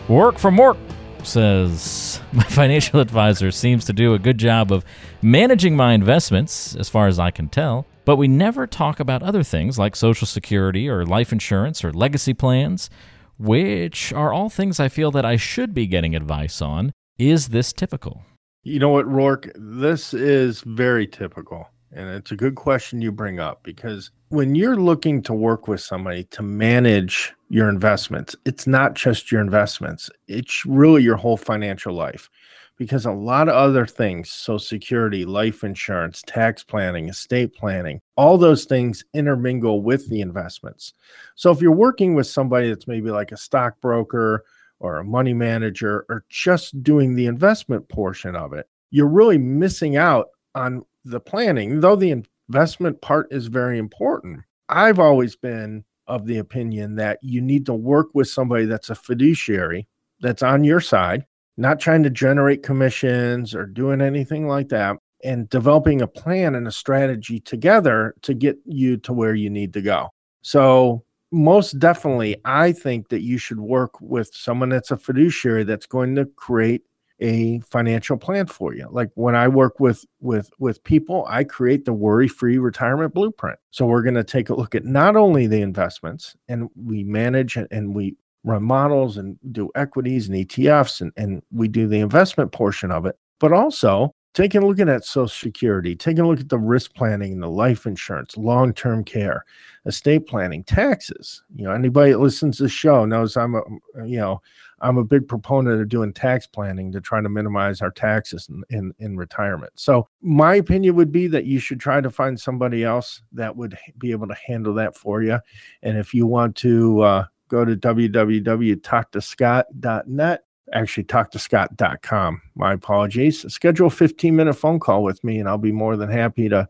Rourke 0.10 0.40
from 0.40 0.60
Rourke 0.60 0.80
says, 1.22 2.20
My 2.34 2.46
financial 2.46 3.00
advisor 3.00 3.52
seems 3.52 3.86
to 3.86 3.94
do 3.94 4.16
a 4.16 4.18
good 4.18 4.40
job 4.40 4.72
of 4.72 4.84
managing 5.22 5.76
my 5.76 5.94
investments, 5.94 6.76
as 6.76 6.90
far 6.90 7.06
as 7.06 7.20
I 7.20 7.30
can 7.30 7.48
tell, 7.48 7.86
but 8.06 8.18
we 8.18 8.28
never 8.28 8.68
talk 8.68 9.00
about 9.00 9.24
other 9.24 9.44
things 9.44 9.78
like 9.78 9.96
Social 9.96 10.28
Security 10.28 10.88
or 10.88 11.06
life 11.06 11.32
insurance 11.32 11.84
or 11.84 11.92
legacy 11.92 12.34
plans, 12.34 12.90
which 13.38 14.14
are 14.14 14.32
all 14.32 14.50
things 14.50 14.80
I 14.80 14.88
feel 14.88 15.12
that 15.12 15.26
I 15.26 15.36
should 15.36 15.74
be 15.74 15.88
getting 15.88 16.16
advice 16.16 16.62
on. 16.62 16.92
Is 17.18 17.50
this 17.50 17.74
typical? 17.74 18.24
You 18.64 18.80
know 18.80 18.90
what, 18.90 19.08
Rourke? 19.08 19.52
This 19.56 20.14
is 20.14 20.62
very 20.62 21.08
typical. 21.08 21.70
And 21.92 22.10
it's 22.10 22.32
a 22.32 22.36
good 22.36 22.56
question 22.56 23.02
you 23.02 23.12
bring 23.12 23.40
up 23.40 23.64
because 23.64 24.12
when 24.30 24.54
you're 24.54 24.76
looking 24.76 25.22
to 25.24 25.34
work 25.34 25.68
with 25.68 25.80
somebody 25.80 26.26
to 26.26 26.42
manage 26.44 27.34
your 27.50 27.70
investments, 27.70 28.36
it's 28.46 28.68
not 28.68 28.96
just 28.96 29.32
your 29.32 29.40
investments, 29.40 30.10
it's 30.28 30.66
really 30.66 31.04
your 31.04 31.16
whole 31.16 31.38
financial 31.38 31.94
life. 31.94 32.30
Because 32.78 33.06
a 33.06 33.12
lot 33.12 33.48
of 33.48 33.56
other 33.56 33.86
things, 33.86 34.30
so 34.30 34.58
security, 34.58 35.24
life 35.24 35.64
insurance, 35.64 36.22
tax 36.28 36.64
planning, 36.64 37.08
estate 37.08 37.56
planning, 37.56 38.02
all 38.18 38.38
those 38.38 38.66
things 38.66 39.06
intermingle 39.14 39.82
with 39.82 40.10
the 40.10 40.20
investments. 40.20 40.94
So 41.36 41.52
if 41.52 41.62
you're 41.62 41.72
working 41.72 42.16
with 42.16 42.28
somebody 42.28 42.68
that's 42.68 42.88
maybe 42.88 43.12
like 43.12 43.32
a 43.32 43.38
stockbroker 43.38 44.44
or 44.80 44.98
a 44.98 45.06
money 45.06 45.34
manager 45.34 46.06
or 46.10 46.26
just 46.30 46.84
doing 46.84 47.16
the 47.16 47.28
investment 47.28 47.88
portion 47.88 48.36
of 48.36 48.52
it, 48.52 48.68
you're 48.92 49.08
really 49.08 49.38
missing 49.38 49.96
out 49.96 50.28
on 50.54 50.84
the 51.06 51.20
planning, 51.20 51.80
though 51.80 51.96
the 51.96 52.24
investment 52.50 53.02
part 53.02 53.28
is 53.32 53.48
very 53.48 53.78
important. 53.78 54.42
I've 54.68 55.00
always 55.00 55.36
been 55.36 55.86
of 56.08 56.26
the 56.26 56.38
opinion 56.38 56.96
that 56.96 57.20
you 57.22 57.42
need 57.42 57.66
to 57.68 57.74
work 57.74 58.10
with 58.14 58.28
somebody 58.28 58.66
that's 58.66 58.90
a 58.90 58.96
fiduciary 58.96 59.88
that's 60.20 60.44
on 60.44 60.64
your 60.64 60.82
side, 60.82 61.26
not 61.58 61.80
trying 61.80 62.04
to 62.04 62.10
generate 62.10 62.64
commissions 62.64 63.56
or 63.56 63.66
doing 63.66 64.02
anything 64.02 64.48
like 64.48 64.70
that, 64.70 64.98
and 65.24 65.50
developing 65.50 66.02
a 66.02 66.08
plan 66.08 66.56
and 66.56 66.68
a 66.68 66.72
strategy 66.72 67.40
together 67.40 68.14
to 68.22 68.34
get 68.34 68.58
you 68.66 68.98
to 68.98 69.14
where 69.14 69.34
you 69.34 69.50
need 69.50 69.74
to 69.74 69.82
go. 69.82 70.10
So, 70.42 71.04
most 71.32 71.80
definitely, 71.80 72.38
I 72.46 72.72
think 72.72 73.10
that 73.10 73.22
you 73.22 73.38
should 73.38 73.60
work 73.60 74.00
with 74.00 74.34
someone 74.34 74.70
that's 74.70 74.92
a 74.92 74.98
fiduciary 74.98 75.64
that's 75.64 75.88
going 75.88 76.16
to 76.16 76.26
create 76.26 76.84
a 77.20 77.60
financial 77.62 78.18
plan 78.18 78.46
for 78.46 78.74
you. 78.74 78.88
Like 78.92 79.10
when 79.16 79.36
I 79.36 79.48
work 79.48 79.80
with 79.80 80.06
with 80.20 80.50
with 80.60 80.84
people, 80.84 81.26
I 81.28 81.44
create 81.44 81.86
the 81.86 81.94
worry-free 81.94 82.58
retirement 82.58 83.14
blueprint. 83.14 83.60
So 83.72 83.86
we're 83.86 84.02
going 84.02 84.16
to 84.16 84.24
take 84.24 84.50
a 84.50 84.56
look 84.56 84.76
at 84.76 84.86
not 84.86 85.16
only 85.16 85.48
the 85.48 85.62
investments 85.62 86.36
and 86.48 86.70
we 86.76 87.04
manage 87.04 87.58
and 87.58 87.96
we 87.96 88.16
run 88.46 88.64
models 88.64 89.18
and 89.18 89.38
do 89.52 89.70
equities 89.76 90.30
and 90.30 90.38
ETFs 90.38 91.02
and, 91.02 91.12
and 91.18 91.42
we 91.52 91.68
do 91.68 91.88
the 91.88 92.00
investment 92.00 92.52
portion 92.52 92.92
of 92.92 93.06
it, 93.06 93.18
but 93.40 93.52
also 93.52 94.14
taking 94.36 94.62
a 94.62 94.66
look 94.66 94.80
at 94.80 95.06
social 95.06 95.28
security, 95.28 95.96
taking 95.96 96.20
a 96.24 96.28
look 96.28 96.42
at 96.42 96.50
the 96.50 96.60
risk 96.60 96.94
planning, 96.94 97.34
and 97.34 97.42
the 97.42 97.50
life 97.50 97.86
insurance, 97.86 98.38
long-term 98.38 99.04
care, 99.04 99.46
estate 99.86 100.28
planning, 100.28 100.64
taxes. 100.64 101.42
You 101.56 101.64
know, 101.64 101.72
anybody 101.72 102.12
that 102.12 102.20
listens 102.20 102.58
to 102.58 102.64
the 102.64 102.70
show 102.70 103.06
knows 103.06 103.36
I'm 103.36 103.56
a 103.56 103.62
you 104.06 104.18
know 104.18 104.42
I'm 104.82 104.98
a 104.98 105.04
big 105.04 105.28
proponent 105.28 105.82
of 105.82 105.90
doing 105.90 106.14
tax 106.14 106.46
planning 106.46 106.92
to 106.92 107.02
try 107.02 107.22
to 107.22 107.30
minimize 107.30 107.82
our 107.82 107.92
taxes 107.92 108.50
in, 108.50 108.64
in, 108.70 108.94
in 109.00 109.18
retirement. 109.18 109.72
So 109.76 110.10
my 110.22 110.56
opinion 110.56 110.96
would 110.96 111.12
be 111.14 111.28
that 111.28 111.46
you 111.46 111.60
should 111.60 111.80
try 111.80 112.02
to 112.02 112.10
find 112.10 112.40
somebody 112.40 112.84
else 112.84 113.22
that 113.32 113.56
would 113.56 113.78
be 113.98 114.12
able 114.12 114.28
to 114.28 114.36
handle 114.36 114.74
that 114.76 114.96
for 114.96 115.24
you. 115.24 115.40
And 115.82 115.98
if 115.98 116.14
you 116.14 116.28
want 116.28 116.58
to 116.58 117.02
uh, 117.02 117.26
go 117.50 117.66
to 117.66 117.76
www.talktoscott.net 117.76 120.46
actually 120.74 121.04
talktoscott.com. 121.04 122.42
My 122.56 122.74
apologies. 122.74 123.42
Schedule 123.54 123.88
a 123.88 123.92
15 123.92 124.36
minute 124.36 124.54
phone 124.54 124.80
call 124.80 125.04
with 125.04 125.24
me, 125.24 125.40
and 125.40 125.48
I'll 125.48 125.58
be 125.58 125.72
more 125.72 125.96
than 125.96 126.10
happy 126.10 126.50
to 126.50 126.68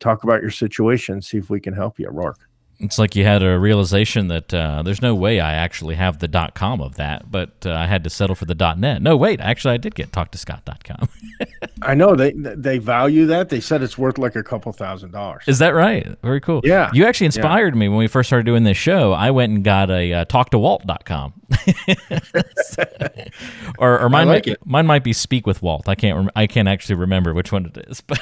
talk 0.00 0.24
about 0.24 0.42
your 0.42 0.50
situation, 0.50 1.22
see 1.22 1.38
if 1.38 1.48
we 1.48 1.60
can 1.60 1.74
help 1.74 1.98
you, 1.98 2.08
Rourke. 2.10 2.48
It's 2.78 2.98
like 2.98 3.16
you 3.16 3.24
had 3.24 3.42
a 3.42 3.58
realization 3.58 4.28
that 4.28 4.52
uh, 4.52 4.82
there's 4.82 5.00
no 5.00 5.14
way 5.14 5.40
I 5.40 5.54
actually 5.54 5.94
have 5.94 6.18
the 6.18 6.50
com 6.54 6.82
of 6.82 6.96
that, 6.96 7.30
but 7.30 7.64
uh, 7.64 7.72
I 7.72 7.86
had 7.86 8.04
to 8.04 8.10
settle 8.10 8.36
for 8.36 8.44
the 8.44 8.74
net. 8.76 9.00
No, 9.00 9.16
wait, 9.16 9.40
actually, 9.40 9.74
I 9.74 9.76
did 9.78 9.94
get 9.94 10.12
talktoscott.com. 10.12 11.08
I 11.82 11.94
know 11.94 12.16
they 12.16 12.32
they 12.32 12.78
value 12.78 13.26
that. 13.26 13.50
They 13.50 13.60
said 13.60 13.82
it's 13.82 13.98
worth 13.98 14.16
like 14.16 14.34
a 14.34 14.42
couple 14.42 14.72
thousand 14.72 15.10
dollars. 15.10 15.44
Is 15.46 15.58
that 15.58 15.70
right? 15.70 16.16
Very 16.22 16.40
cool. 16.40 16.62
Yeah. 16.64 16.90
You 16.94 17.06
actually 17.06 17.26
inspired 17.26 17.74
yeah. 17.74 17.80
me 17.80 17.88
when 17.88 17.98
we 17.98 18.06
first 18.06 18.28
started 18.28 18.46
doing 18.46 18.64
this 18.64 18.78
show. 18.78 19.12
I 19.12 19.30
went 19.30 19.52
and 19.52 19.62
got 19.62 19.90
a 19.90 20.12
uh, 20.12 20.24
talktowalt.com. 20.24 21.34
or 23.78 24.00
or 24.00 24.08
mine 24.08 24.28
like 24.28 24.46
might, 24.46 24.66
mine 24.66 24.86
might 24.86 25.04
be 25.04 25.12
speak 25.12 25.46
with 25.46 25.62
Walt. 25.62 25.88
I 25.88 25.94
can't 25.94 26.16
rem- 26.16 26.30
I 26.34 26.46
can't 26.46 26.66
actually 26.66 26.94
remember 26.94 27.34
which 27.34 27.52
one 27.52 27.66
it 27.66 27.76
is, 27.88 28.00
but 28.00 28.20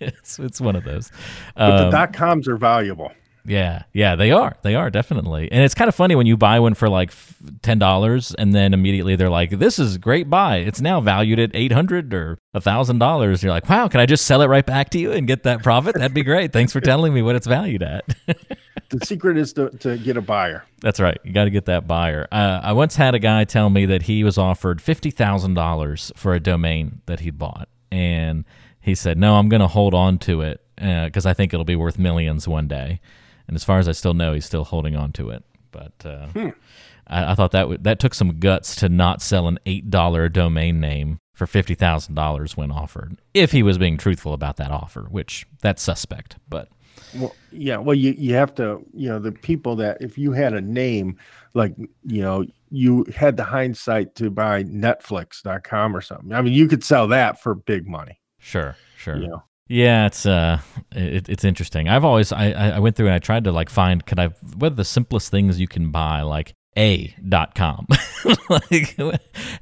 it's 0.00 0.38
it's 0.38 0.60
one 0.60 0.76
of 0.76 0.84
those. 0.84 1.10
But 1.56 1.70
um, 1.70 1.84
the 1.86 1.90
dot 1.90 2.12
coms 2.12 2.48
are 2.48 2.58
valuable. 2.58 3.12
Yeah, 3.44 3.84
yeah, 3.92 4.16
they 4.16 4.30
are. 4.30 4.56
They 4.62 4.74
are 4.74 4.90
definitely. 4.90 5.50
And 5.50 5.62
it's 5.62 5.74
kind 5.74 5.88
of 5.88 5.94
funny 5.94 6.14
when 6.14 6.26
you 6.26 6.36
buy 6.36 6.60
one 6.60 6.74
for 6.74 6.88
like 6.88 7.12
ten 7.62 7.78
dollars, 7.78 8.34
and 8.38 8.52
then 8.54 8.74
immediately 8.74 9.16
they're 9.16 9.30
like, 9.30 9.50
"This 9.50 9.78
is 9.78 9.98
great 9.98 10.28
buy. 10.28 10.58
It's 10.58 10.80
now 10.80 11.00
valued 11.00 11.38
at 11.38 11.50
eight 11.54 11.72
hundred 11.72 12.12
or 12.12 12.38
a 12.54 12.60
thousand 12.60 12.98
dollars." 12.98 13.42
You're 13.42 13.52
like, 13.52 13.68
"Wow, 13.68 13.88
can 13.88 14.00
I 14.00 14.06
just 14.06 14.26
sell 14.26 14.42
it 14.42 14.46
right 14.46 14.64
back 14.64 14.90
to 14.90 14.98
you 14.98 15.12
and 15.12 15.26
get 15.26 15.44
that 15.44 15.62
profit? 15.62 15.94
That'd 15.94 16.14
be 16.14 16.22
great. 16.22 16.52
Thanks 16.52 16.72
for 16.72 16.80
telling 16.80 17.14
me 17.14 17.22
what 17.22 17.34
it's 17.34 17.46
valued 17.46 17.82
at." 17.82 18.04
the 18.90 19.04
secret 19.04 19.38
is 19.38 19.52
to, 19.54 19.70
to 19.70 19.96
get 19.96 20.16
a 20.16 20.20
buyer. 20.20 20.64
That's 20.80 21.00
right. 21.00 21.18
You 21.24 21.32
got 21.32 21.44
to 21.44 21.50
get 21.50 21.66
that 21.66 21.86
buyer. 21.86 22.26
Uh, 22.30 22.60
I 22.62 22.72
once 22.72 22.96
had 22.96 23.14
a 23.14 23.18
guy 23.18 23.44
tell 23.44 23.70
me 23.70 23.86
that 23.86 24.02
he 24.02 24.22
was 24.24 24.36
offered 24.36 24.82
fifty 24.82 25.10
thousand 25.10 25.54
dollars 25.54 26.12
for 26.14 26.34
a 26.34 26.40
domain 26.40 27.00
that 27.06 27.20
he'd 27.20 27.38
bought, 27.38 27.68
and 27.90 28.44
he 28.80 28.94
said, 28.94 29.16
"No, 29.16 29.36
I'm 29.36 29.48
going 29.48 29.60
to 29.60 29.68
hold 29.68 29.94
on 29.94 30.18
to 30.18 30.42
it 30.42 30.60
because 30.76 31.26
uh, 31.26 31.30
I 31.30 31.34
think 31.34 31.54
it'll 31.54 31.64
be 31.64 31.76
worth 31.76 31.98
millions 31.98 32.46
one 32.46 32.68
day." 32.68 33.00
And 33.50 33.56
as 33.56 33.64
far 33.64 33.80
as 33.80 33.88
I 33.88 33.92
still 33.92 34.14
know, 34.14 34.32
he's 34.32 34.44
still 34.44 34.62
holding 34.62 34.94
on 34.94 35.10
to 35.14 35.30
it. 35.30 35.42
But 35.72 35.92
uh, 36.04 36.28
hmm. 36.28 36.48
I, 37.08 37.32
I, 37.32 37.34
thought 37.34 37.50
that 37.50 37.62
w- 37.62 37.80
that 37.82 37.98
took 37.98 38.14
some 38.14 38.38
guts 38.38 38.76
to 38.76 38.88
not 38.88 39.20
sell 39.20 39.48
an 39.48 39.58
eight 39.66 39.90
dollar 39.90 40.28
domain 40.28 40.78
name 40.78 41.18
for 41.32 41.48
fifty 41.48 41.74
thousand 41.74 42.14
dollars 42.14 42.56
when 42.56 42.70
offered. 42.70 43.18
If 43.34 43.50
he 43.50 43.64
was 43.64 43.76
being 43.76 43.98
truthful 43.98 44.34
about 44.34 44.56
that 44.58 44.70
offer, 44.70 45.08
which 45.10 45.48
that's 45.62 45.82
suspect, 45.82 46.36
but. 46.48 46.68
Well, 47.16 47.34
yeah. 47.50 47.78
Well, 47.78 47.96
you, 47.96 48.14
you 48.16 48.34
have 48.34 48.54
to, 48.56 48.84
you 48.94 49.08
know, 49.08 49.18
the 49.18 49.32
people 49.32 49.74
that 49.76 50.00
if 50.00 50.16
you 50.16 50.30
had 50.30 50.54
a 50.54 50.60
name 50.60 51.18
like, 51.54 51.74
you 52.04 52.22
know, 52.22 52.46
you 52.70 53.04
had 53.12 53.36
the 53.36 53.42
hindsight 53.42 54.14
to 54.16 54.30
buy 54.30 54.62
Netflix.com 54.62 55.96
or 55.96 56.00
something. 56.00 56.32
I 56.32 56.40
mean, 56.40 56.52
you 56.52 56.68
could 56.68 56.84
sell 56.84 57.08
that 57.08 57.42
for 57.42 57.56
big 57.56 57.88
money. 57.88 58.20
Sure, 58.38 58.76
sure. 58.96 59.16
You 59.16 59.26
know? 59.26 59.42
Yeah, 59.70 60.06
it's 60.06 60.26
uh, 60.26 60.58
it, 60.90 61.28
it's 61.28 61.44
interesting. 61.44 61.88
I've 61.88 62.04
always 62.04 62.32
I 62.32 62.50
I 62.50 62.78
went 62.80 62.96
through 62.96 63.06
and 63.06 63.14
I 63.14 63.20
tried 63.20 63.44
to 63.44 63.52
like 63.52 63.70
find 63.70 64.04
could 64.04 64.18
I 64.18 64.30
what 64.56 64.72
are 64.72 64.74
the 64.74 64.84
simplest 64.84 65.30
things 65.30 65.60
you 65.60 65.68
can 65.68 65.92
buy 65.92 66.22
like 66.22 66.54
a 66.76 67.14
dot 67.26 67.54
com? 67.54 67.86
Like 68.50 68.98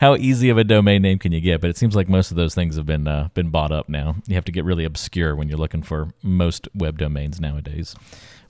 how 0.01 0.17
easy 0.17 0.49
of 0.49 0.59
a 0.59 0.65
domain 0.65 1.03
name 1.03 1.19
can 1.19 1.31
you 1.31 1.41
get? 1.41 1.61
But 1.61 1.71
it 1.71 1.77
seems 1.77 1.95
like 1.95 2.09
most 2.09 2.31
of 2.31 2.39
those 2.39 2.55
things 2.55 2.77
have 2.77 2.87
been 2.87 3.07
uh, 3.07 3.29
been 3.35 3.51
bought 3.51 3.71
up 3.71 3.89
now. 3.91 4.17
You 4.27 4.35
have 4.35 4.47
to 4.47 4.53
get 4.53 4.65
really 4.65 4.85
obscure 4.85 5.37
when 5.37 5.49
you're 5.49 5.59
looking 5.59 5.83
for 5.83 6.09
most 6.23 6.69
web 6.75 6.99
domains 6.99 7.39
nowadays. 7.39 7.95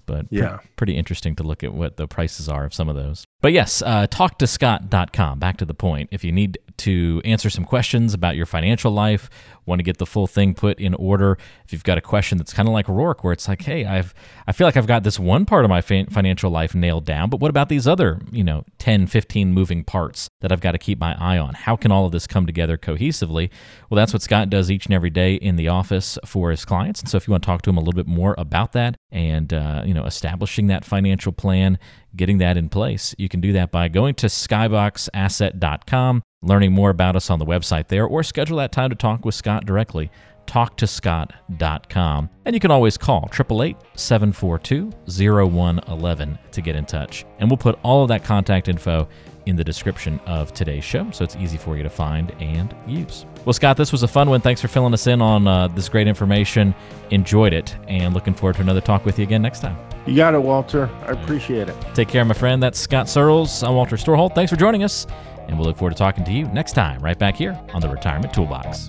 But 0.07 0.27
yeah. 0.31 0.57
pre- 0.57 0.66
pretty 0.77 0.97
interesting 0.97 1.37
to 1.37 1.42
look 1.42 1.62
at 1.62 1.75
what 1.75 1.99
the 1.99 2.09
prices 2.09 2.49
are 2.49 2.64
of 2.64 2.73
some 2.73 2.88
of 2.88 2.94
those. 2.94 3.25
But 3.42 3.53
yes 3.53 3.83
uh, 3.83 4.07
talktoscott.com 4.07 5.40
back 5.40 5.57
to 5.59 5.66
the 5.66 5.75
point. 5.75 6.09
If 6.12 6.25
you 6.25 6.33
need 6.33 6.59
to 6.79 7.21
answer 7.25 7.51
some 7.51 7.64
questions 7.64 8.14
about 8.14 8.37
your 8.37 8.47
financial 8.47 8.92
life 8.92 9.29
want 9.68 9.78
to 9.78 9.85
get 9.85 9.98
the 9.98 10.07
full 10.07 10.26
thing 10.26 10.54
put 10.54 10.81
in 10.81 10.94
order. 10.94 11.38
If 11.64 11.72
you've 11.72 11.85
got 11.85 11.98
a 11.98 12.00
question 12.00 12.38
that's 12.38 12.52
kind 12.52 12.68
of 12.68 12.72
like 12.72 12.88
Rourke, 12.88 13.22
where 13.22 13.33
it's 13.33 13.46
like, 13.46 13.62
hey, 13.62 13.85
I've 13.85 14.14
I 14.46 14.52
feel 14.52 14.66
like 14.66 14.76
I've 14.76 14.87
got 14.87 15.04
this 15.04 15.18
one 15.18 15.44
part 15.44 15.64
of 15.64 15.68
my 15.68 15.81
financial 15.81 16.50
life 16.50 16.74
nailed 16.74 17.04
down, 17.04 17.31
but 17.31 17.40
what 17.40 17.50
about 17.50 17.68
these 17.68 17.87
other, 17.87 18.20
you 18.33 18.42
know, 18.42 18.64
10, 18.78 19.07
15 19.07 19.52
moving 19.52 19.85
parts 19.85 20.28
that 20.40 20.50
I've 20.50 20.61
got 20.61 20.72
to 20.72 20.78
keep 20.78 20.98
my 20.98 21.14
eye 21.18 21.38
on? 21.38 21.54
How 21.54 21.76
can 21.76 21.92
all 21.92 22.07
of 22.07 22.12
this 22.12 22.26
come 22.26 22.46
together 22.46 22.76
cohesively? 22.76 23.50
Well, 23.88 23.96
that's 23.96 24.12
what 24.12 24.22
Scott 24.22 24.50
does 24.50 24.70
each 24.70 24.87
and 24.87 24.94
every 24.94 25.11
day 25.11 25.35
in 25.35 25.57
the 25.57 25.68
office 25.68 26.18
for 26.24 26.50
his 26.50 26.64
clients. 26.64 27.00
And 27.00 27.09
so 27.09 27.16
if 27.16 27.28
you 27.28 27.33
want 27.33 27.42
to 27.44 27.46
talk 27.46 27.62
to 27.62 27.70
him 27.70 27.76
a 27.76 27.81
little 27.81 27.92
bit 27.92 28.07
more 28.07 28.35
about 28.38 28.72
that 28.72 28.96
and, 29.11 29.52
uh, 29.52 29.83
you 29.85 29.94
know, 29.94 30.04
establishing 30.04 30.66
that 30.68 30.85
financial 30.85 31.33
plan, 31.33 31.78
getting 32.16 32.38
that 32.38 32.57
in 32.57 32.68
place, 32.68 33.14
you 33.18 33.29
can 33.29 33.40
do 33.40 33.53
that 33.53 33.71
by 33.71 33.88
going 33.88 34.14
to 34.16 34.27
skyboxasset.com 34.27 36.23
learning 36.42 36.73
more 36.73 36.90
about 36.90 37.16
us 37.16 37.31
on 37.31 37.38
the 37.38 37.47
website 37.47 37.88
there, 37.88 38.07
or 38.07 38.23
schedule 38.23 38.59
that 38.59 38.73
time 38.73 38.90
to 38.90 38.97
talk 38.97 39.25
with 39.25 39.35
Scott 39.35 39.66
directly. 39.66 40.11
TalkToScott.com. 40.47 42.31
And 42.47 42.55
you 42.55 42.61
can 42.61 42.71
always 42.71 42.97
call 42.97 43.29
888 43.31 43.77
742 43.94 44.90
0111 45.07 46.38
to 46.53 46.62
get 46.62 46.75
in 46.75 46.87
touch. 46.87 47.27
And 47.38 47.51
we'll 47.51 47.59
put 47.59 47.79
all 47.83 48.03
of 48.03 48.09
that 48.09 48.25
contact 48.25 48.68
info 48.68 49.09
in 49.49 49.57
the 49.57 49.65
description 49.65 50.21
of 50.27 50.53
today's 50.55 50.85
show, 50.85 51.11
so 51.11 51.25
it's 51.25 51.37
easy 51.37 51.57
for 51.57 51.77
you 51.77 51.83
to 51.83 51.91
find 51.91 52.33
and 52.41 52.75
use. 52.87 53.27
Well, 53.45 53.53
Scott, 53.53 53.77
this 53.77 53.93
was 53.93 54.03
a 54.03 54.09
fun 54.09 54.29
one. 54.31 54.41
Thanks 54.41 54.61
for 54.61 54.69
filling 54.69 54.95
us 54.95 55.07
in 55.07 55.21
on 55.21 55.47
uh, 55.47 55.69
this 55.69 55.89
great 55.89 56.07
information. 56.07 56.75
Enjoyed 57.11 57.53
it, 57.53 57.77
and 57.89 58.15
looking 58.15 58.35
forward 58.35 58.57
to 58.57 58.63
another 58.63 58.81
talk 58.81 59.05
with 59.05 59.19
you 59.19 59.25
again 59.25 59.43
next 59.43 59.61
time. 59.61 59.77
You 60.07 60.17
got 60.17 60.35
it, 60.35 60.43
Walter. 60.43 60.89
I 61.03 61.13
appreciate 61.13 61.69
it. 61.69 61.77
Take 61.95 62.09
care, 62.09 62.25
my 62.25 62.35
friend. 62.35 62.63
That's 62.63 62.79
Scott 62.79 63.09
Searles. 63.09 63.63
I'm 63.63 63.75
Walter 63.75 63.97
Storholt. 63.97 64.35
Thanks 64.35 64.51
for 64.51 64.57
joining 64.57 64.85
us 64.85 65.07
and 65.49 65.59
we'll 65.59 65.67
look 65.67 65.77
forward 65.77 65.93
to 65.93 65.99
talking 65.99 66.25
to 66.25 66.33
you 66.33 66.47
next 66.49 66.73
time, 66.73 67.01
right 67.01 67.19
back 67.19 67.35
here 67.35 67.59
on 67.75 67.81
the 67.81 67.89
Retirement 67.89 68.33
Toolbox. 68.33 68.89